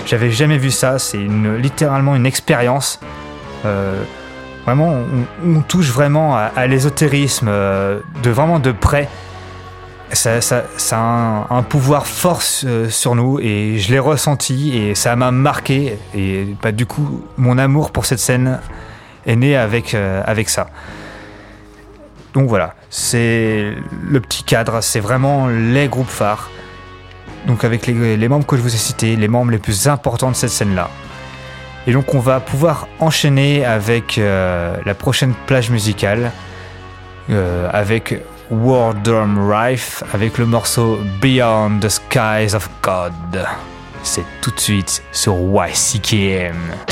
J'avais 0.06 0.30
jamais 0.30 0.58
vu 0.58 0.70
ça, 0.70 0.98
c'est 0.98 1.18
littéralement 1.18 2.16
une 2.16 2.26
expérience. 2.26 3.00
Euh, 3.64 4.02
vraiment, 4.64 4.94
on, 5.44 5.60
touche 5.60 5.90
vraiment 5.90 6.36
à, 6.36 6.66
l'ésotérisme 6.66 7.48
euh, 7.48 8.00
de 8.22 8.30
vraiment 8.30 8.58
de 8.58 8.72
près. 8.72 9.08
Ça, 10.12 10.40
a 10.92 11.46
un, 11.48 11.62
pouvoir 11.62 12.06
fort 12.06 12.42
euh, 12.64 12.90
sur 12.90 13.14
nous 13.14 13.38
et 13.40 13.78
je 13.78 13.90
l'ai 13.90 13.98
ressenti 13.98 14.76
et 14.76 14.94
ça 14.94 15.16
m'a 15.16 15.30
marqué. 15.30 15.98
Et 16.14 16.54
bah, 16.62 16.72
du 16.72 16.84
coup, 16.84 17.22
mon 17.38 17.56
amour 17.56 17.92
pour 17.92 18.04
cette 18.04 18.18
scène 18.18 18.60
est 19.24 19.36
né 19.36 19.56
avec, 19.56 19.94
avec 19.94 20.48
ça. 20.48 20.68
Donc 22.34 22.48
voilà, 22.48 22.74
c'est 22.94 23.74
le 24.06 24.20
petit 24.20 24.44
cadre, 24.44 24.82
c'est 24.82 25.00
vraiment 25.00 25.48
les 25.48 25.88
groupes 25.88 26.10
phares. 26.10 26.50
Donc 27.46 27.64
avec 27.64 27.86
les, 27.86 28.28
membres 28.28 28.46
que 28.46 28.54
je 28.56 28.60
vous 28.60 28.72
ai 28.72 28.78
cités, 28.78 29.16
les 29.16 29.28
membres 29.28 29.50
les 29.50 29.58
plus 29.58 29.88
importants 29.88 30.30
de 30.30 30.36
cette 30.36 30.50
scène-là. 30.50 30.90
Et 31.86 31.92
donc 31.92 32.14
on 32.14 32.20
va 32.20 32.38
pouvoir 32.38 32.86
enchaîner 33.00 33.64
avec 33.64 34.18
euh, 34.18 34.76
la 34.84 34.94
prochaine 34.94 35.32
plage 35.46 35.70
musicale, 35.70 36.32
euh, 37.30 37.68
avec 37.72 38.20
War 38.50 38.92
Drum 38.92 39.50
Rife, 39.50 40.04
avec 40.12 40.36
le 40.36 40.44
morceau 40.44 41.00
Beyond 41.22 41.80
the 41.80 41.88
Skies 41.88 42.54
of 42.54 42.68
God. 42.82 43.14
C'est 44.02 44.24
tout 44.42 44.50
de 44.50 44.60
suite 44.60 45.02
sur 45.12 45.34
YCKM. 45.34 46.91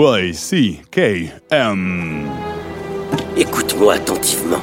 Y-C-K-M. 0.00 1.80
Écoute-moi 3.36 3.94
attentivement. 3.94 4.60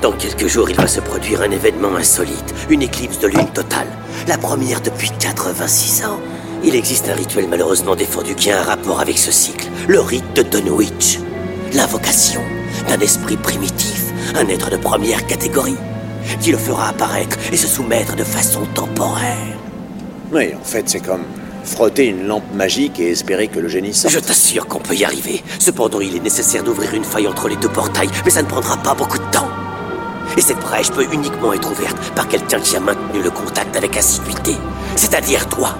Dans 0.00 0.12
quelques 0.12 0.46
jours, 0.46 0.70
il 0.70 0.76
va 0.76 0.86
se 0.86 1.00
produire 1.00 1.42
un 1.42 1.50
événement 1.50 1.96
insolite, 1.96 2.54
une 2.70 2.82
éclipse 2.82 3.18
de 3.18 3.26
lune 3.26 3.48
totale. 3.52 3.88
La 4.28 4.38
première 4.38 4.80
depuis 4.80 5.10
86 5.18 6.04
ans. 6.04 6.20
Il 6.62 6.76
existe 6.76 7.08
un 7.08 7.14
rituel 7.14 7.48
malheureusement 7.48 7.96
défendu 7.96 8.36
qui 8.36 8.52
a 8.52 8.60
un 8.60 8.62
rapport 8.62 9.00
avec 9.00 9.18
ce 9.18 9.32
cycle, 9.32 9.66
le 9.88 9.98
rite 9.98 10.36
de 10.36 10.42
Dunwich. 10.42 11.18
L'invocation 11.74 12.42
d'un 12.88 13.00
esprit 13.00 13.38
primitif, 13.38 14.04
un 14.36 14.46
être 14.46 14.70
de 14.70 14.76
première 14.76 15.26
catégorie, 15.26 15.78
qui 16.40 16.52
le 16.52 16.58
fera 16.58 16.90
apparaître 16.90 17.36
et 17.52 17.56
se 17.56 17.66
soumettre 17.66 18.14
de 18.14 18.22
façon 18.22 18.64
temporaire. 18.66 19.58
Oui, 20.32 20.54
en 20.54 20.64
fait, 20.64 20.88
c'est 20.88 21.04
comme 21.04 21.24
frotter 21.64 22.06
une 22.06 22.26
lampe 22.26 22.54
magique 22.54 23.00
et 23.00 23.10
espérer 23.10 23.48
que 23.48 23.58
le 23.58 23.68
génie 23.68 23.94
sorte. 23.94 24.14
Je 24.14 24.20
t'assure 24.20 24.66
qu'on 24.66 24.80
peut 24.80 24.94
y 24.94 25.04
arriver. 25.04 25.42
Cependant, 25.58 26.00
il 26.00 26.16
est 26.16 26.20
nécessaire 26.20 26.62
d'ouvrir 26.62 26.94
une 26.94 27.04
faille 27.04 27.28
entre 27.28 27.48
les 27.48 27.56
deux 27.56 27.68
portails, 27.68 28.10
mais 28.24 28.30
ça 28.30 28.42
ne 28.42 28.48
prendra 28.48 28.76
pas 28.76 28.94
beaucoup 28.94 29.18
de 29.18 29.30
temps. 29.30 29.48
Et 30.36 30.40
cette 30.40 30.60
brèche 30.60 30.90
peut 30.90 31.06
uniquement 31.12 31.52
être 31.52 31.70
ouverte 31.70 31.96
par 32.14 32.28
quelqu'un 32.28 32.60
qui 32.60 32.76
a 32.76 32.80
maintenu 32.80 33.22
le 33.22 33.30
contact 33.30 33.76
avec 33.76 33.96
assiduité, 33.96 34.54
c'est-à-dire 34.96 35.48
toi. 35.48 35.76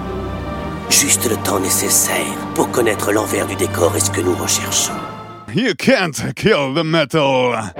Juste 0.89 1.29
le 1.29 1.37
temps 1.37 1.59
nécessaire 1.59 2.35
pour 2.53 2.69
connaître 2.69 3.13
l'envers 3.13 3.47
du 3.47 3.55
décor 3.55 3.95
et 3.95 4.01
ce 4.01 4.11
que 4.11 4.21
nous 4.21 4.35
recherchons. 4.35 4.91
You 5.53 5.73
can't 5.77 6.33
kill 6.35 6.73
the 6.73 6.83
metal. 6.83 7.73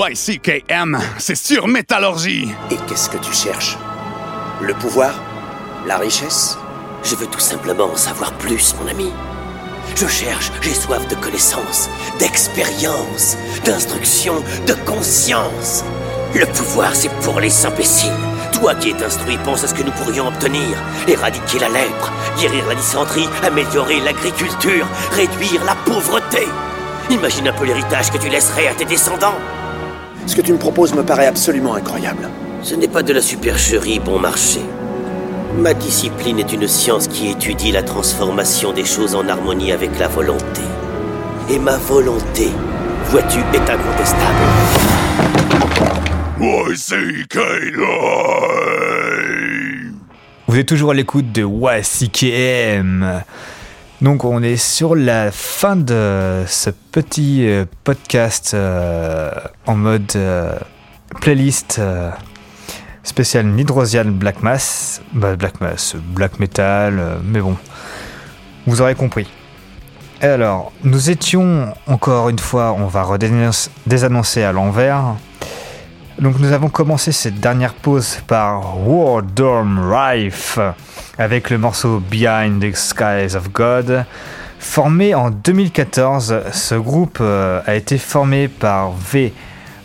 YCKM, 0.00 0.96
c'est 1.18 1.34
sur 1.34 1.66
métallurgie. 1.66 2.48
Et 2.70 2.76
qu'est-ce 2.86 3.10
que 3.10 3.16
tu 3.16 3.32
cherches? 3.32 3.76
Le 4.60 4.72
pouvoir? 4.74 5.12
La 5.88 5.96
richesse? 5.96 6.56
Je 7.02 7.16
veux 7.16 7.26
tout 7.26 7.40
simplement 7.40 7.86
en 7.86 7.96
savoir 7.96 8.32
plus, 8.34 8.76
mon 8.80 8.88
ami. 8.88 9.12
Je 9.96 10.06
cherche, 10.06 10.52
j'ai 10.62 10.72
soif 10.72 11.08
de 11.08 11.16
connaissances, 11.16 11.90
d'expérience, 12.20 13.36
d'instruction, 13.64 14.34
de 14.68 14.74
conscience. 14.86 15.84
Le 16.32 16.46
pouvoir, 16.46 16.94
c'est 16.94 17.12
pour 17.22 17.40
les 17.40 17.66
imbéciles. 17.66 18.12
Toi 18.52 18.76
qui 18.76 18.90
es 18.90 19.02
instruit, 19.02 19.38
pense 19.38 19.64
à 19.64 19.66
ce 19.66 19.74
que 19.74 19.82
nous 19.82 19.92
pourrions 19.92 20.28
obtenir. 20.28 20.78
Éradiquer 21.08 21.58
la 21.58 21.70
lèpre, 21.70 22.12
guérir 22.38 22.68
la 22.68 22.76
dysenterie, 22.76 23.28
améliorer 23.42 23.98
l'agriculture, 23.98 24.86
réduire 25.10 25.64
la 25.64 25.74
pauvreté. 25.74 26.46
Imagine 27.10 27.48
un 27.48 27.52
peu 27.52 27.64
l'héritage 27.64 28.12
que 28.12 28.18
tu 28.18 28.28
laisserais 28.28 28.68
à 28.68 28.74
tes 28.74 28.84
descendants. 28.84 29.38
Ce 30.28 30.36
que 30.36 30.42
tu 30.42 30.52
me 30.52 30.58
proposes 30.58 30.94
me 30.94 31.02
paraît 31.02 31.26
absolument 31.26 31.74
incroyable. 31.74 32.28
Ce 32.62 32.74
n'est 32.74 32.86
pas 32.86 33.02
de 33.02 33.14
la 33.14 33.22
supercherie 33.22 33.98
bon 33.98 34.18
marché. 34.18 34.60
Ma 35.56 35.72
discipline 35.72 36.38
est 36.38 36.52
une 36.52 36.68
science 36.68 37.08
qui 37.08 37.30
étudie 37.30 37.72
la 37.72 37.82
transformation 37.82 38.74
des 38.74 38.84
choses 38.84 39.14
en 39.14 39.26
harmonie 39.26 39.72
avec 39.72 39.98
la 39.98 40.06
volonté. 40.06 40.60
Et 41.48 41.58
ma 41.58 41.78
volonté, 41.78 42.50
vois-tu, 43.06 43.38
est 43.38 43.70
incontestable. 43.70 44.44
Vous 50.46 50.58
êtes 50.58 50.68
toujours 50.68 50.90
à 50.90 50.94
l'écoute 50.94 51.32
de 51.32 51.42
YCKM. 51.42 53.22
Donc 54.00 54.24
on 54.24 54.42
est 54.42 54.56
sur 54.56 54.94
la 54.94 55.32
fin 55.32 55.74
de 55.74 56.44
ce 56.46 56.70
petit 56.70 57.48
euh, 57.48 57.64
podcast 57.82 58.52
euh, 58.54 59.30
en 59.66 59.74
mode 59.74 60.12
euh, 60.14 60.56
playlist 61.20 61.80
spécial 63.02 63.46
Nidrosian 63.46 64.04
Black 64.06 64.42
Mass. 64.42 65.02
Bah, 65.12 65.34
Black 65.34 65.60
Mass, 65.60 65.96
Black 65.96 66.38
Metal, 66.38 67.18
mais 67.24 67.40
bon, 67.40 67.56
vous 68.66 68.80
aurez 68.80 68.94
compris. 68.94 69.26
Et 70.22 70.26
alors, 70.26 70.72
nous 70.84 71.10
étions 71.10 71.72
encore 71.86 72.28
une 72.28 72.38
fois, 72.38 72.74
on 72.78 72.86
va 72.86 73.02
redénoncer- 73.02 73.70
désannoncer 73.86 74.42
à 74.44 74.52
l'envers. 74.52 75.14
Donc 76.20 76.40
nous 76.40 76.50
avons 76.50 76.68
commencé 76.68 77.12
cette 77.12 77.38
dernière 77.38 77.74
pause 77.74 78.18
par 78.26 78.76
War 78.88 79.22
Dorm 79.22 79.78
Rife 79.78 80.58
avec 81.16 81.48
le 81.48 81.58
morceau 81.58 82.00
Behind 82.00 82.60
the 82.60 82.74
Skies 82.74 83.36
of 83.36 83.52
God. 83.52 84.04
Formé 84.58 85.14
en 85.14 85.30
2014, 85.30 86.40
ce 86.52 86.74
groupe 86.74 87.18
euh, 87.20 87.60
a 87.64 87.76
été 87.76 87.98
formé 87.98 88.48
par 88.48 88.90
V. 88.90 89.32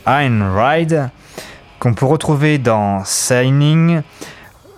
Einride, 0.07 1.11
qu'on 1.77 1.93
peut 1.93 2.07
retrouver 2.07 2.57
dans 2.57 3.03
Signing, 3.05 4.01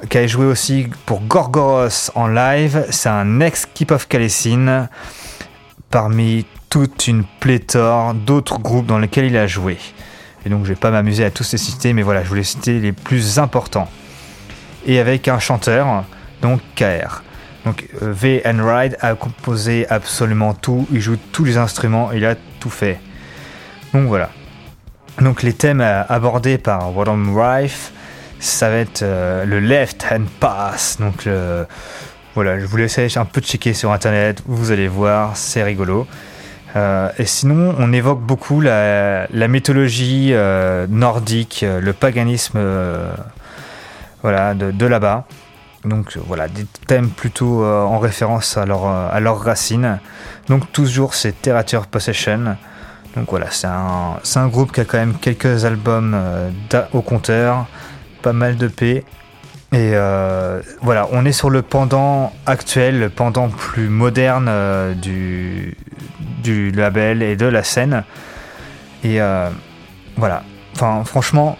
qui 0.09 0.17
a 0.17 0.27
joué 0.27 0.47
aussi 0.47 0.87
pour 1.05 1.21
Gorgoros 1.21 2.11
en 2.15 2.27
live. 2.27 2.85
C'est 2.89 3.07
un 3.07 3.39
ex-Keep 3.39 3.91
of 3.91 4.09
Calecine 4.09 4.89
parmi 5.89 6.45
toute 6.69 7.07
une 7.07 7.23
pléthore 7.39 8.13
d'autres 8.13 8.59
groupes 8.59 8.87
dans 8.87 8.99
lesquels 8.99 9.27
il 9.27 9.37
a 9.37 9.47
joué. 9.47 9.77
Et 10.45 10.49
donc 10.49 10.63
je 10.63 10.69
vais 10.69 10.75
pas 10.75 10.91
m'amuser 10.91 11.25
à 11.25 11.31
tous 11.31 11.51
les 11.51 11.57
citer, 11.57 11.93
mais 11.93 12.03
voilà, 12.03 12.23
je 12.23 12.29
voulais 12.29 12.43
citer 12.43 12.79
les 12.79 12.91
plus 12.91 13.39
importants. 13.39 13.89
Et 14.85 14.99
avec 14.99 15.27
un 15.27 15.39
chanteur, 15.39 16.05
donc 16.41 16.61
KR. 16.75 17.23
Donc 17.65 17.87
euh, 18.01 18.11
V. 18.11 18.43
Enride 18.45 18.95
a 19.01 19.15
composé 19.15 19.87
absolument 19.89 20.53
tout, 20.53 20.87
il 20.91 21.01
joue 21.01 21.17
tous 21.31 21.43
les 21.43 21.57
instruments, 21.57 22.11
il 22.11 22.23
a 22.25 22.35
tout 22.59 22.69
fait. 22.69 22.99
Donc 23.93 24.07
voilà. 24.07 24.29
Donc 25.19 25.41
les 25.41 25.53
thèmes 25.53 25.81
euh, 25.81 26.03
abordés 26.07 26.59
par 26.59 26.95
Wadham 26.95 27.35
Rife, 27.35 27.91
ça 28.39 28.69
va 28.69 28.77
être 28.77 29.01
euh, 29.01 29.45
le 29.45 29.59
Left 29.59 30.05
Hand 30.11 30.27
Pass. 30.39 30.97
Donc 30.99 31.27
voilà, 32.35 32.59
je 32.59 32.65
vous 32.65 32.77
laisse 32.77 33.17
un 33.17 33.25
peu 33.25 33.41
checker 33.41 33.73
sur 33.73 33.91
internet, 33.91 34.43
vous 34.45 34.71
allez 34.71 34.89
voir, 34.89 35.35
c'est 35.35 35.63
rigolo. 35.63 36.05
Euh, 36.75 37.09
et 37.17 37.25
sinon, 37.25 37.73
on 37.79 37.93
évoque 37.93 38.19
beaucoup 38.19 38.59
la, 38.59 39.27
mythologie 39.47 40.29
euh, 40.33 40.87
nordique, 40.89 41.63
euh, 41.63 41.79
le 41.79 41.93
paganisme 41.93 42.59
voilà, 44.21 44.53
de, 44.53 44.85
là-bas. 44.85 45.25
Donc 45.85 46.17
voilà, 46.27 46.47
des 46.47 46.65
thèmes 46.87 47.09
plutôt 47.09 47.63
en 47.63 47.99
référence 47.99 48.57
à, 48.57 48.65
leur, 48.65 49.19
leurs 49.19 49.39
racines. 49.39 49.99
Donc 50.49 50.71
toujours 50.71 51.13
c'est 51.13 51.39
Terrature 51.41 51.85
Possession. 51.85 52.57
Donc 53.15 53.29
voilà, 53.29 53.51
c'est 53.51 53.67
un, 53.67 54.17
un 54.35 54.47
groupe 54.47 54.71
qui 54.71 54.81
a 54.81 54.85
quand 54.85 54.97
même 54.97 55.13
quelques 55.13 55.63
albums 55.63 56.19
au 56.91 57.01
compteur, 57.01 57.67
pas 58.23 58.33
mal 58.33 58.57
de 58.57 58.67
P. 58.67 59.05
Et 59.73 59.91
voilà, 60.81 61.07
on 61.11 61.23
est 61.23 61.31
sur 61.31 61.51
le 61.51 61.61
pendant 61.61 62.33
actuel, 62.47 62.99
le 62.99 63.09
pendant 63.09 63.49
plus 63.49 63.87
moderne 63.87 64.49
du, 64.95 65.77
du 66.45 66.71
label 66.71 67.23
et 67.23 67.35
de 67.35 67.47
la 67.47 67.63
scène. 67.63 68.03
Et 69.03 69.19
euh, 69.19 69.49
voilà, 70.15 70.43
enfin 70.75 71.03
franchement, 71.03 71.57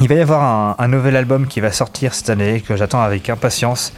il 0.00 0.08
va 0.08 0.14
y 0.16 0.20
avoir 0.20 0.80
un, 0.80 0.88
nouvel 0.88 1.16
album 1.16 1.46
qui 1.46 1.60
va 1.60 1.72
sortir 1.72 2.12
cette 2.12 2.28
année 2.30 2.60
que 2.60 2.76
j'attends 2.76 3.00
avec 3.02 3.30
impatience. 3.30 3.92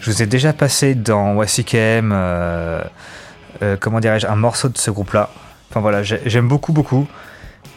Je 0.00 0.10
vous 0.10 0.22
ai 0.22 0.26
déjà 0.26 0.52
passé 0.52 0.94
dans 0.94 1.40
YCKM, 1.42 2.10
euh, 2.12 2.82
euh, 3.62 3.76
comment 3.78 4.00
dirais-je, 4.00 4.26
un 4.26 4.36
morceau 4.36 4.68
de 4.68 4.78
ce 4.78 4.90
groupe-là. 4.90 5.30
Enfin 5.70 5.80
voilà, 5.80 6.02
j'ai- 6.02 6.20
j'aime 6.26 6.48
beaucoup, 6.48 6.72
beaucoup. 6.72 7.06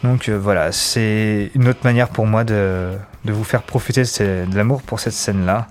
Donc 0.02 0.28
voilà, 0.28 0.72
c'est 0.72 1.50
une 1.54 1.68
autre 1.68 1.80
manière 1.84 2.08
pour 2.08 2.26
moi 2.26 2.44
de, 2.44 2.90
vous 3.24 3.44
faire 3.44 3.62
profiter 3.62 4.02
de, 4.02 4.50
de 4.50 4.56
l'amour 4.56 4.82
pour 4.82 5.00
cette 5.00 5.12
scène-là. 5.14 5.66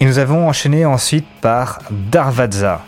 Et 0.00 0.06
nous 0.06 0.18
avons 0.18 0.48
enchaîné 0.48 0.84
ensuite 0.84 1.26
par 1.40 1.80
Darvaza. 1.90 2.82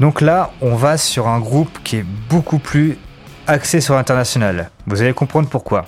Donc 0.00 0.20
là, 0.20 0.50
on 0.60 0.74
va 0.74 0.96
sur 0.96 1.28
un 1.28 1.38
groupe 1.38 1.78
qui 1.84 1.96
est 1.96 2.06
beaucoup 2.28 2.58
plus 2.58 2.98
axé 3.46 3.80
sur 3.80 3.94
l'international. 3.94 4.70
Vous 4.86 5.02
allez 5.02 5.12
comprendre 5.12 5.48
pourquoi. 5.48 5.84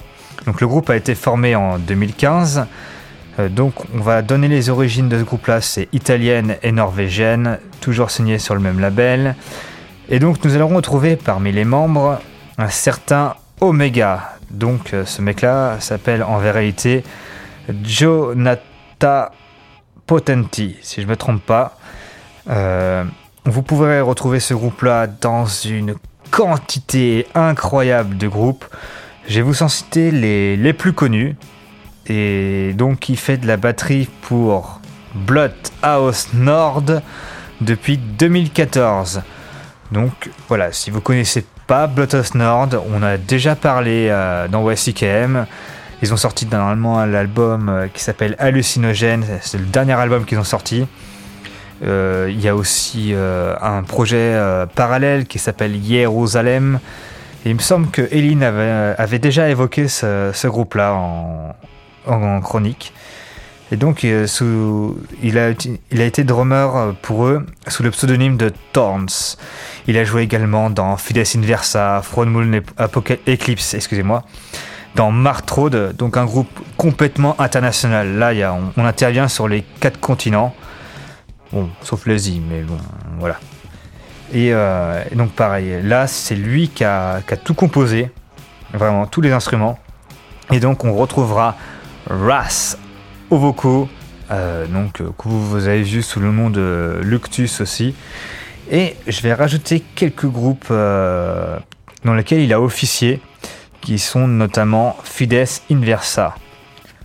Donc 0.46 0.60
le 0.60 0.66
groupe 0.66 0.90
a 0.90 0.96
été 0.96 1.14
formé 1.14 1.54
en 1.54 1.78
2015. 1.78 2.66
Euh, 3.38 3.48
donc 3.48 3.74
on 3.94 4.00
va 4.00 4.22
donner 4.22 4.48
les 4.48 4.70
origines 4.70 5.08
de 5.08 5.18
ce 5.18 5.24
groupe-là, 5.24 5.60
c'est 5.60 5.88
italienne 5.92 6.56
et 6.62 6.72
norvégienne, 6.72 7.58
toujours 7.80 8.10
signé 8.10 8.38
sur 8.38 8.54
le 8.54 8.60
même 8.60 8.80
label. 8.80 9.34
Et 10.08 10.18
donc 10.18 10.44
nous 10.44 10.54
allons 10.54 10.68
retrouver 10.68 11.16
parmi 11.16 11.50
les 11.52 11.64
membres 11.64 12.20
un 12.58 12.68
certain 12.68 13.34
Omega. 13.60 14.34
Donc 14.50 14.92
euh, 14.92 15.04
ce 15.04 15.22
mec-là 15.22 15.80
s'appelle 15.80 16.22
en 16.22 16.38
vérité 16.38 17.02
Jonathan 17.82 19.26
Potenti, 20.06 20.76
si 20.82 21.00
je 21.00 21.06
ne 21.06 21.10
me 21.10 21.16
trompe 21.16 21.42
pas. 21.42 21.78
Euh, 22.50 23.04
vous 23.44 23.62
pourrez 23.62 24.00
retrouver 24.00 24.40
ce 24.40 24.54
groupe-là 24.54 25.06
dans 25.06 25.46
une 25.46 25.94
quantité 26.30 27.26
incroyable 27.34 28.16
de 28.16 28.26
groupes. 28.26 28.64
Je 29.28 29.36
vais 29.36 29.42
vous 29.42 29.62
en 29.62 29.68
citer 29.68 30.10
les, 30.10 30.72
plus 30.72 30.92
connus. 30.92 31.36
Et 32.06 32.72
donc, 32.74 33.08
il 33.08 33.16
fait 33.16 33.36
de 33.36 33.46
la 33.46 33.56
batterie 33.56 34.08
pour 34.22 34.80
Bloodhouse 35.14 36.28
Nord 36.34 36.82
depuis 37.60 37.98
2014. 37.98 39.22
Donc, 39.92 40.30
voilà, 40.48 40.72
si 40.72 40.90
vous 40.90 41.00
connaissez 41.00 41.44
pas 41.66 41.86
Bloodhouse 41.86 42.34
Nord, 42.34 42.70
on 42.92 43.02
a 43.02 43.16
déjà 43.16 43.56
parlé 43.56 44.08
euh, 44.10 44.48
dans 44.48 44.68
YCKM. 44.70 45.46
Ils 46.02 46.12
ont 46.12 46.18
sorti 46.18 46.46
normalement 46.46 47.04
l'album 47.06 47.68
euh, 47.68 47.88
qui 47.88 48.02
s'appelle 48.02 48.36
Hallucinogène. 48.38 49.24
C'est 49.40 49.58
le 49.58 49.64
dernier 49.64 49.94
album 49.94 50.24
qu'ils 50.24 50.38
ont 50.38 50.44
sorti. 50.44 50.86
Euh, 51.82 52.28
Il 52.30 52.40
y 52.40 52.48
a 52.48 52.54
aussi 52.54 53.10
euh, 53.12 53.54
un 53.60 53.82
projet 53.82 54.16
euh, 54.16 54.66
parallèle 54.66 55.26
qui 55.26 55.38
s'appelle 55.38 55.78
Jérusalem. 55.82 56.78
Il 57.44 57.54
me 57.54 57.60
semble 57.60 57.90
que 57.90 58.02
Eline 58.10 58.42
avait, 58.42 59.18
déjà 59.18 59.50
évoqué 59.50 59.88
ce, 59.88 60.46
groupe-là 60.46 60.94
en, 62.06 62.40
chronique. 62.40 62.94
Et 63.70 63.76
donc, 63.76 64.02
il, 64.02 65.38
a, 65.38 65.48
été 66.06 66.24
drummer 66.24 66.94
pour 67.02 67.26
eux 67.26 67.44
sous 67.68 67.82
le 67.82 67.90
pseudonyme 67.90 68.38
de 68.38 68.50
Thorns. 68.72 69.36
Il 69.86 69.98
a 69.98 70.04
joué 70.04 70.22
également 70.22 70.70
dans 70.70 70.96
Fides 70.96 71.26
Inversa, 71.36 72.00
Moon 72.16 72.62
Eclipse, 73.28 73.74
excusez-moi, 73.74 74.24
dans 74.94 75.10
Martrode, 75.10 75.94
donc 75.96 76.16
un 76.16 76.24
groupe 76.24 76.60
complètement 76.78 77.38
international. 77.38 78.16
Là, 78.16 78.54
on, 78.54 78.80
on 78.80 78.86
intervient 78.86 79.28
sur 79.28 79.48
les 79.48 79.66
quatre 79.80 80.00
continents. 80.00 80.54
Bon, 81.54 81.70
sauf 81.82 82.06
l'Asie, 82.06 82.42
mais 82.50 82.62
bon, 82.62 82.76
voilà. 83.20 83.38
Et, 84.32 84.48
euh, 84.52 85.04
donc 85.14 85.30
pareil, 85.30 85.80
là 85.84 86.08
c'est 86.08 86.34
lui 86.34 86.68
qui 86.68 86.82
a, 86.82 87.20
tout 87.44 87.54
composé, 87.54 88.10
vraiment 88.72 89.06
tous 89.06 89.20
les 89.20 89.30
instruments. 89.30 89.78
Et 90.50 90.58
donc 90.58 90.82
on 90.82 90.92
retrouvera 90.96 91.56
Ras 92.10 92.76
au 93.30 93.38
vocaux, 93.38 93.88
euh, 94.32 94.66
donc 94.66 95.00
euh, 95.00 95.10
que 95.16 95.28
vous, 95.28 95.68
avez 95.68 95.84
vu 95.84 96.02
sous 96.02 96.18
le 96.18 96.32
nom 96.32 96.50
de 96.50 96.98
Luctus 97.04 97.60
aussi. 97.60 97.94
Et 98.68 98.96
je 99.06 99.20
vais 99.20 99.32
rajouter 99.32 99.78
quelques 99.94 100.26
groupes 100.26 100.70
dans 100.70 102.14
lesquels 102.16 102.40
il 102.40 102.52
a 102.52 102.60
officié, 102.60 103.20
qui 103.80 104.00
sont 104.00 104.26
notamment 104.26 104.96
Fides 105.04 105.46
Inversa. 105.70 106.34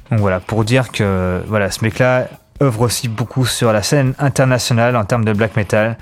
Donc 0.09 0.21
voilà, 0.21 0.39
pour 0.39 0.63
dire 0.63 0.91
que 0.91 1.43
voilà, 1.45 1.69
ce 1.69 1.83
mec-là 1.83 2.29
œuvre 2.61 2.81
aussi 2.81 3.07
beaucoup 3.07 3.45
sur 3.45 3.71
la 3.73 3.83
scène 3.83 4.13
internationale 4.19 4.95
en 4.95 5.05
termes 5.05 5.25
de 5.25 5.33
black 5.33 5.55
metal. 5.55 5.97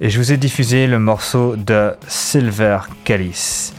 Et 0.00 0.10
je 0.10 0.18
vous 0.18 0.32
ai 0.32 0.36
diffusé 0.36 0.86
le 0.86 0.98
morceau 0.98 1.56
de 1.56 1.92
Silver 2.08 2.78
Calice. 3.04 3.72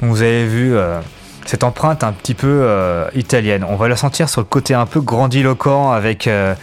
Vous 0.00 0.22
avez 0.22 0.46
vu 0.46 0.74
euh, 0.74 1.00
cette 1.46 1.64
empreinte 1.64 2.04
un 2.04 2.12
petit 2.12 2.34
peu 2.34 2.46
euh, 2.62 3.08
italienne. 3.14 3.64
On 3.68 3.76
va 3.76 3.88
la 3.88 3.96
sentir 3.96 4.28
sur 4.28 4.40
le 4.40 4.46
côté 4.46 4.74
un 4.74 4.86
peu 4.86 5.00
grandiloquent 5.00 5.92
avec 5.92 6.26
euh, 6.26 6.54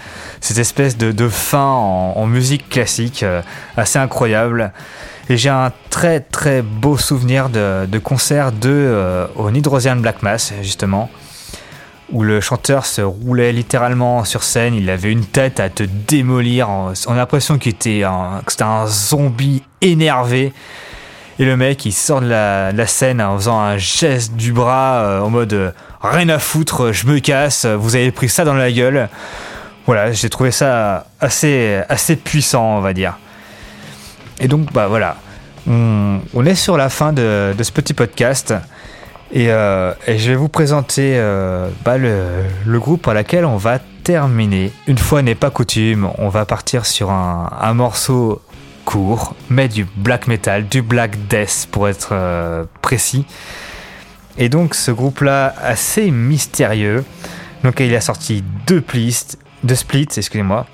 cette 0.41 0.57
espèce 0.57 0.97
de, 0.97 1.11
de 1.11 1.29
fin 1.29 1.63
en, 1.63 2.25
musique 2.25 2.69
classique 2.69 3.23
euh, 3.23 3.41
assez 3.77 3.99
incroyable. 3.99 4.71
Et 5.29 5.37
j'ai 5.37 5.49
un 5.49 5.71
très 5.89 6.21
très 6.21 6.61
beau 6.61 6.97
souvenir 6.97 7.49
de, 7.49 7.97
concert 7.99 8.51
de 8.51 9.27
au 9.35 9.51
Nidrosian 9.51 9.97
Black 9.97 10.23
Mass 10.23 10.53
justement 10.63 11.07
où 12.11 12.23
le 12.23 12.41
chanteur 12.41 12.85
se 12.85 13.01
roulait 13.01 13.51
littéralement 13.51 14.23
sur 14.23 14.43
scène, 14.43 14.73
il 14.73 14.89
avait 14.89 15.11
une 15.11 15.25
tête 15.25 15.59
à 15.59 15.69
te 15.69 15.83
démolir, 15.83 16.69
on 16.69 16.91
a 16.91 17.15
l'impression 17.15 17.57
qu'il 17.57 17.73
était 17.73 18.03
un, 18.03 18.41
que 18.45 18.51
c'était 18.51 18.63
un 18.63 18.87
zombie 18.87 19.63
énervé. 19.81 20.53
Et 21.37 21.45
le 21.45 21.55
mec, 21.55 21.85
il 21.85 21.93
sort 21.93 22.21
de 22.21 22.27
la, 22.27 22.87
scène 22.87 23.21
en 23.21 23.37
faisant 23.37 23.59
un 23.59 23.77
geste 23.77 24.33
du 24.35 24.51
bras 24.51 24.97
euh, 24.97 25.21
en 25.21 25.29
mode 25.29 25.53
euh, 25.53 25.71
rien 26.01 26.27
à 26.27 26.39
foutre, 26.39 26.91
je 26.91 27.07
me 27.07 27.19
casse, 27.19 27.65
vous 27.65 27.95
avez 27.95 28.11
pris 28.11 28.27
ça 28.27 28.43
dans 28.43 28.53
la 28.53 28.71
gueule. 28.71 29.07
Voilà, 29.85 30.11
j'ai 30.11 30.29
trouvé 30.29 30.51
ça 30.51 31.07
assez, 31.21 31.81
assez 31.87 32.15
puissant, 32.15 32.77
on 32.77 32.81
va 32.81 32.93
dire. 32.93 33.17
Et 34.39 34.47
donc, 34.47 34.71
bah 34.73 34.87
voilà, 34.87 35.15
on, 35.67 36.45
est 36.45 36.55
sur 36.55 36.77
la 36.77 36.89
fin 36.89 37.13
de 37.13 37.55
ce 37.61 37.71
petit 37.71 37.93
podcast. 37.93 38.53
Et, 39.31 39.51
euh, 39.51 39.93
et 40.07 40.17
je 40.17 40.31
vais 40.31 40.35
vous 40.35 40.49
présenter 40.49 41.13
euh, 41.17 41.69
bah, 41.85 41.97
le, 41.97 42.79
groupe 42.79 43.07
à 43.07 43.13
laquelle 43.13 43.45
on 43.45 43.57
va 43.57 43.79
terminer. 44.03 44.71
Une 44.87 44.97
fois 44.97 45.21
n'est 45.21 45.35
pas 45.35 45.51
coutume, 45.51 46.09
on 46.17 46.29
va 46.29 46.45
partir 46.45 46.85
sur 46.85 47.11
un, 47.11 47.73
morceau 47.73 48.41
court, 48.85 49.35
mais 49.49 49.67
du 49.67 49.85
black 49.97 50.27
metal, 50.27 50.67
du 50.67 50.81
black 50.81 51.27
death 51.27 51.67
pour 51.71 51.87
être 51.87 52.09
euh, 52.13 52.63
précis. 52.81 53.25
Et 54.39 54.49
donc 54.49 54.73
ce 54.73 54.89
groupe-là, 54.89 55.53
assez 55.61 56.09
mystérieux. 56.09 57.03
Donc 57.63 57.79
il 57.81 57.93
a 57.93 58.01
sorti 58.01 58.43
deux 58.65 58.81
plistes, 58.81 59.37
deux 59.63 59.75
splits, 59.75 60.07
excusez-moi, 60.17 60.65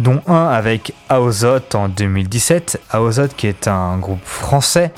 dont 0.00 0.22
un 0.26 0.48
avec 0.48 0.92
Aozot 1.08 1.60
en 1.74 1.88
2017. 1.88 2.80
Aozot 2.94 3.28
qui 3.36 3.46
est 3.46 3.68
un 3.68 3.98
groupe 3.98 4.24
français 4.24 4.92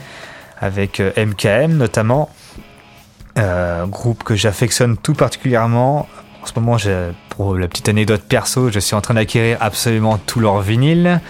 avec 0.58 1.00
MKM 1.00 1.76
notamment. 1.76 2.30
Euh, 3.38 3.86
groupe 3.86 4.24
que 4.24 4.34
j'affectionne 4.34 4.96
tout 4.96 5.14
particulièrement. 5.14 6.08
En 6.42 6.46
ce 6.46 6.52
moment, 6.58 6.76
pour 7.30 7.56
la 7.56 7.68
petite 7.68 7.88
anecdote 7.88 8.22
perso, 8.28 8.70
je 8.70 8.78
suis 8.80 8.94
en 8.96 9.00
train 9.00 9.14
d'acquérir 9.14 9.58
absolument 9.60 10.18
tous 10.18 10.40
leurs 10.40 10.60
vinyles. 10.60 11.20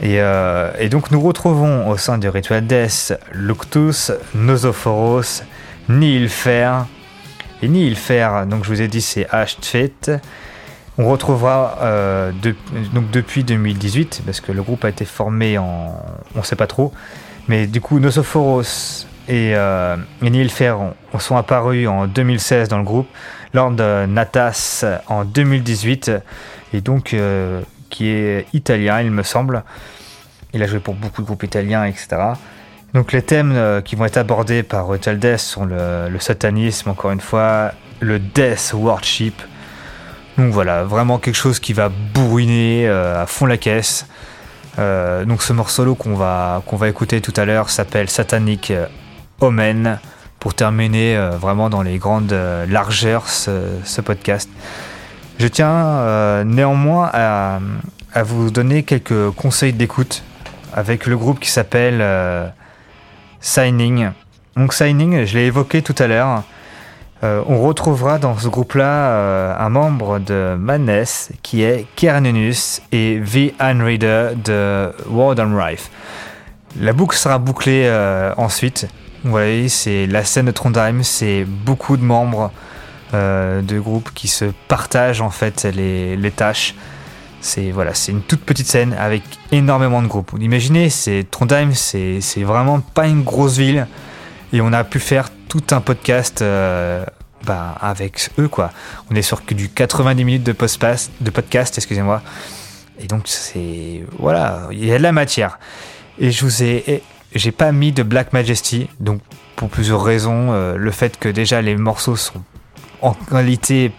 Et, 0.00 0.20
euh, 0.20 0.70
et 0.80 0.88
donc 0.88 1.10
nous 1.12 1.20
retrouvons 1.20 1.88
au 1.88 1.96
sein 1.96 2.18
du 2.18 2.28
Ritual 2.28 2.66
Death 2.66 3.14
Luctus, 3.32 4.10
Nosophoros, 4.34 5.42
Nihilfer. 5.88 6.72
Et 7.62 7.68
Nihilfer, 7.68 8.44
donc 8.48 8.64
je 8.64 8.68
vous 8.70 8.80
ai 8.82 8.88
dit, 8.88 9.00
c'est 9.00 9.28
Ashtfet. 9.30 9.92
On 10.98 11.08
retrouvera 11.08 11.78
euh, 11.82 12.32
de- 12.42 12.56
donc 12.94 13.10
depuis 13.12 13.44
2018, 13.44 14.22
parce 14.26 14.40
que 14.40 14.50
le 14.50 14.62
groupe 14.62 14.84
a 14.84 14.88
été 14.88 15.04
formé 15.04 15.56
en. 15.58 15.94
On 16.34 16.42
sait 16.42 16.56
pas 16.56 16.66
trop. 16.66 16.92
Mais 17.48 17.66
du 17.66 17.80
coup, 17.80 17.98
Nosophoros 18.00 19.06
et, 19.28 19.52
euh, 19.54 19.96
et 20.22 20.30
Nihilfer 20.30 20.72
ont- 20.72 20.94
sont 21.18 21.36
apparus 21.36 21.86
en 21.88 22.06
2016 22.06 22.68
dans 22.68 22.78
le 22.78 22.84
groupe, 22.84 23.08
lors 23.54 23.70
de 23.70 24.06
Natas 24.06 24.84
en 25.08 25.24
2018, 25.24 26.10
et 26.74 26.80
donc 26.80 27.14
euh, 27.14 27.60
qui 27.90 28.08
est 28.08 28.46
italien, 28.52 29.00
il 29.02 29.10
me 29.10 29.22
semble. 29.22 29.62
Il 30.54 30.62
a 30.62 30.66
joué 30.66 30.80
pour 30.80 30.94
beaucoup 30.94 31.22
de 31.22 31.26
groupes 31.26 31.42
italiens, 31.44 31.84
etc. 31.84 32.08
Donc 32.94 33.12
les 33.12 33.22
thèmes 33.22 33.52
euh, 33.54 33.80
qui 33.80 33.94
vont 33.96 34.04
être 34.04 34.16
abordés 34.18 34.62
par 34.62 34.88
Ritual 34.88 35.18
Death 35.18 35.38
sont 35.38 35.64
le, 35.64 36.08
satanisme, 36.18 36.90
encore 36.90 37.10
une 37.10 37.20
fois, 37.20 37.72
le 38.00 38.18
death 38.18 38.72
worship. 38.74 39.40
Donc 40.38 40.52
voilà, 40.52 40.84
vraiment 40.84 41.18
quelque 41.18 41.36
chose 41.36 41.58
qui 41.60 41.72
va 41.74 41.88
bourriner 41.90 42.88
euh, 42.88 43.22
à 43.22 43.26
fond 43.26 43.46
la 43.46 43.56
caisse. 43.56 44.06
Donc 44.78 45.42
ce 45.42 45.52
morceau 45.52 45.94
qu'on 45.94 46.14
va, 46.14 46.62
qu'on 46.66 46.76
va 46.76 46.88
écouter 46.88 47.20
tout 47.20 47.34
à 47.36 47.44
l'heure 47.44 47.68
s'appelle 47.68 48.08
Satanic 48.08 48.72
Omen 49.42 49.98
pour 50.38 50.54
terminer 50.54 51.16
euh, 51.16 51.30
vraiment 51.30 51.70
dans 51.70 51.82
les 51.82 51.98
grandes 51.98 52.32
euh, 52.32 52.66
largeurs 52.66 53.28
ce, 53.28 54.00
podcast. 54.00 54.48
Je 55.38 55.46
tiens 55.46 55.70
euh, 55.70 56.44
néanmoins 56.44 57.10
à, 57.12 57.60
vous 58.24 58.50
donner 58.50 58.82
quelques 58.82 59.30
conseils 59.30 59.72
d'écoute 59.72 60.22
avec 60.74 61.06
le 61.06 61.16
groupe 61.16 61.40
qui 61.40 61.50
s'appelle 61.50 62.04
Signing. 63.40 64.10
Donc 64.56 64.74
Signing, 64.74 65.24
je 65.24 65.38
l'ai 65.38 65.46
évoqué 65.46 65.80
tout 65.80 65.94
à 65.98 66.06
l'heure. 66.06 66.42
On 67.22 67.62
retrouvera 67.62 68.18
dans 68.18 68.36
ce 68.36 68.48
groupe-là 68.48 69.56
un 69.58 69.68
membre 69.70 70.18
de 70.18 70.56
Madness 70.58 71.30
qui 71.42 71.62
est 71.62 71.86
Kernenus 71.96 72.82
et 72.92 73.18
V. 73.18 73.54
Unreader 73.58 74.32
de 74.44 74.92
World 75.08 75.40
on 75.40 75.56
Rife. 75.56 75.90
La 76.78 76.92
boucle 76.92 77.16
sera 77.16 77.38
bouclée 77.38 77.90
ensuite. 78.36 78.88
Voyez, 79.24 79.68
c'est 79.68 80.06
la 80.06 80.24
scène 80.24 80.46
de 80.46 80.50
Trondheim, 80.50 81.02
c'est 81.04 81.44
beaucoup 81.44 81.96
de 81.96 82.02
membres 82.02 82.50
euh, 83.14 83.62
de 83.62 83.78
groupes 83.78 84.10
qui 84.14 84.26
se 84.26 84.46
partagent 84.66 85.20
en 85.20 85.30
fait 85.30 85.64
les, 85.64 86.30
tâches. 86.34 86.74
C'est 87.40 87.70
voilà, 87.70 87.94
c'est 87.94 88.10
une 88.10 88.22
toute 88.22 88.40
petite 88.40 88.66
scène 88.66 88.94
avec 88.98 89.22
énormément 89.52 90.02
de 90.02 90.08
groupes. 90.08 90.30
Vous 90.32 90.38
imaginez, 90.38 90.90
c'est 90.90 91.24
Trondheim, 91.30 91.72
c'est 91.74 92.20
vraiment 92.38 92.80
pas 92.80 93.06
une 93.06 93.22
grosse 93.22 93.58
ville 93.58 93.86
et 94.52 94.60
on 94.60 94.72
a 94.72 94.82
pu 94.82 94.98
faire 94.98 95.28
tout 95.48 95.62
un 95.70 95.80
podcast 95.80 96.42
euh, 96.42 97.04
bah, 97.44 97.76
avec 97.80 98.30
eux 98.38 98.48
quoi. 98.48 98.72
On 99.10 99.14
est 99.14 99.22
sur 99.22 99.44
que 99.44 99.54
du 99.54 99.68
90 99.68 100.24
minutes 100.24 100.44
de, 100.44 100.52
post 100.52 100.82
de 101.20 101.30
podcast, 101.30 101.78
excusez-moi. 101.78 102.22
Et 102.98 103.06
donc 103.06 103.22
c'est 103.26 104.04
voilà, 104.18 104.68
il 104.72 104.84
y 104.84 104.92
a 104.92 104.98
de 104.98 105.02
la 105.02 105.12
matière. 105.12 105.60
Et 106.18 106.30
je 106.30 106.44
vous 106.44 106.62
ai, 106.62 107.02
j'ai 107.34 107.52
pas 107.52 107.72
mis 107.72 107.92
de 107.92 108.02
Black 108.02 108.32
Majesty, 108.32 108.88
donc 109.00 109.20
pour 109.56 109.68
plusieurs 109.68 110.02
raisons. 110.02 110.52
Euh, 110.52 110.76
le 110.76 110.90
fait 110.90 111.18
que 111.18 111.28
déjà 111.28 111.62
les 111.62 111.76
morceaux 111.76 112.16
sont 112.16 112.42
en 113.00 113.14
qualité 113.14 113.92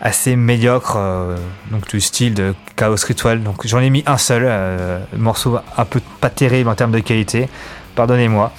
assez 0.00 0.36
médiocre, 0.36 0.94
euh, 0.96 1.36
donc 1.70 1.88
du 1.88 2.00
style 2.00 2.34
de 2.34 2.54
Chaos 2.76 2.96
Ritual. 3.06 3.42
Donc 3.42 3.66
j'en 3.66 3.80
ai 3.80 3.90
mis 3.90 4.02
un 4.06 4.18
seul, 4.18 4.44
euh, 4.46 5.00
morceau 5.16 5.58
un 5.76 5.84
peu 5.84 6.00
pas 6.20 6.30
terrible 6.30 6.68
en 6.68 6.74
termes 6.74 6.92
de 6.92 7.00
qualité. 7.00 7.48
Pardonnez-moi. 7.94 8.52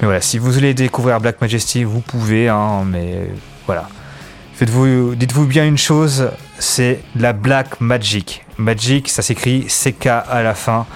Mais 0.00 0.06
voilà, 0.06 0.20
si 0.20 0.38
vous 0.38 0.50
voulez 0.50 0.74
découvrir 0.74 1.20
Black 1.20 1.40
Majesty, 1.40 1.84
vous 1.84 2.00
pouvez, 2.00 2.48
hein, 2.48 2.82
mais 2.84 3.28
voilà. 3.66 3.88
Faites-vous, 4.54 5.14
dites-vous 5.14 5.46
bien 5.46 5.66
une 5.66 5.78
chose, 5.78 6.30
c'est 6.58 7.00
la 7.16 7.32
Black 7.32 7.80
Magic. 7.80 8.44
Magic, 8.58 9.08
ça 9.08 9.22
s'écrit 9.22 9.66
CK 9.66 10.06
à 10.06 10.42
la 10.42 10.54
fin. 10.54 10.86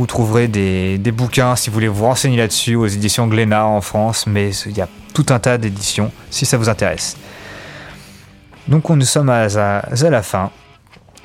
Vous 0.00 0.06
trouverez 0.06 0.48
des, 0.48 1.12
bouquins 1.12 1.56
si 1.56 1.68
vous 1.68 1.74
voulez 1.74 1.86
vous 1.86 2.06
renseigner 2.06 2.38
là-dessus 2.38 2.74
aux 2.74 2.86
éditions 2.86 3.26
Glénat 3.26 3.66
en 3.66 3.82
France, 3.82 4.26
mais 4.26 4.48
il 4.64 4.74
y 4.74 4.80
a 4.80 4.88
tout 5.12 5.26
un 5.28 5.38
tas 5.38 5.58
d'éditions 5.58 6.10
si 6.30 6.46
ça 6.46 6.56
vous 6.56 6.70
intéresse. 6.70 7.18
Donc 8.66 8.88
on 8.88 8.96
nous 8.96 9.04
sommes 9.04 9.28
à, 9.28 9.46
la 9.48 10.22
fin. 10.22 10.52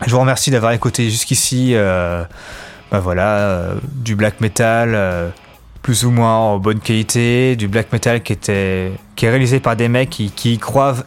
Je 0.06 0.12
vous 0.12 0.20
remercie 0.20 0.52
d'avoir 0.52 0.74
écouté 0.74 1.10
jusqu'ici 1.10 1.72
euh, 1.74 2.26
bah 2.92 3.00
voilà, 3.00 3.38
euh, 3.38 3.76
du 3.94 4.18
black 4.18 4.42
metal 4.42 4.92
euh, 4.94 5.30
plus 5.82 6.04
ou 6.04 6.12
moins 6.12 6.36
en 6.36 6.58
bonne 6.60 6.82
qualité, 6.82 7.56
du 7.56 7.70
black 7.70 7.94
metal 7.94 8.24
qui, 8.24 8.34
était, 8.34 8.92
qui 9.16 9.26
est 9.26 9.30
réalisé 9.30 9.62
par 9.62 9.78
des 9.78 9.88
mecs 9.88 10.10
qui, 10.10 10.32
qui 10.32 10.56
y 10.56 10.58
croient 10.58 10.98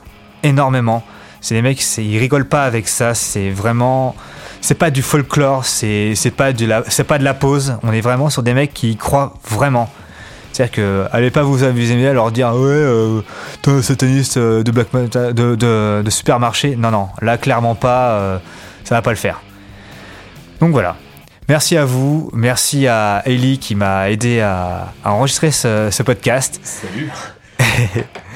énormément. 0.43 1.05
C'est 1.40 1.55
des 1.55 1.62
mecs, 1.62 1.81
ils 1.98 2.19
rigolent 2.19 2.48
pas 2.48 2.65
avec 2.65 2.89
ça, 2.89 3.15
c'est 3.15 3.51
vraiment... 3.51 4.15
C'est 4.60 4.74
pas 4.74 4.90
du 4.90 5.02
folklore, 5.02 5.65
c'est 5.65 6.15
pas, 6.36 6.52
de 6.52 6.66
la- 6.66 6.82
c'est 6.89 7.05
pas 7.05 7.19
de 7.19 7.24
la 7.24 7.35
pause, 7.35 7.77
on 7.85 7.93
est 7.93 8.01
vraiment 8.01 8.28
sur 8.28 8.43
des 8.43 8.55
mecs 8.55 8.74
qui 8.74 8.90
y 8.93 8.97
croient 8.97 9.35
vraiment. 9.48 9.89
C'est-à-dire 10.52 10.73
que 10.74 11.05
allez 11.12 11.31
pas 11.31 11.43
vous 11.44 11.62
amuser 11.62 12.09
à 12.09 12.12
leur 12.12 12.32
dire 12.32 12.48
ouais 12.48 12.56
euh, 12.66 13.20
t'es 13.62 13.70
un 13.70 13.82
sataniste 13.82 14.36
euh, 14.39 14.65
de 14.65 14.73
black 14.73 14.89
de, 14.93 15.55
de, 15.55 16.02
de 16.05 16.10
supermarché. 16.10 16.74
Non 16.74 16.90
non, 16.90 17.09
là 17.23 17.39
clairement 17.39 17.77
pas, 17.77 18.10
euh, 18.15 18.39
ça 18.82 18.97
va 18.97 19.02
pas 19.02 19.10
le 19.10 19.16
faire. 19.16 19.40
Donc 20.60 20.73
voilà. 20.73 20.97
Merci 21.48 21.77
à 21.77 21.85
vous, 21.85 22.28
merci 22.35 22.89
à 22.89 23.23
Ellie 23.27 23.59
qui 23.60 23.77
m'a 23.77 24.10
aidé 24.10 24.40
à, 24.40 24.93
à 25.05 25.12
enregistrer 25.12 25.52
ce, 25.52 25.89
ce 25.93 26.02
podcast. 26.02 26.59
Salut. 26.65 27.12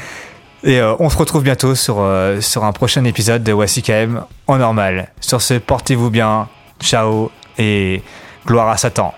Et 0.65 0.79
euh, 0.81 0.95
on 1.01 1.11
se 1.11 1.17
retrouve 1.17 1.43
bientôt 1.43 1.75
sur, 1.75 1.97
euh, 1.99 2.41
sur 2.41 2.65
un 2.65 2.73
prochain 2.73 3.05
épisode 3.05 3.43
de 3.43 3.53
WASIKM 3.53 4.23
en 4.47 4.59
normal. 4.59 5.09
Sur 5.21 5.43
ce, 5.43 5.55
portez-vous 5.55 6.11
bien, 6.11 6.49
ciao 6.81 7.31
et 7.59 8.03
gloire 8.47 8.69
à 8.69 8.77
Satan. 8.77 9.15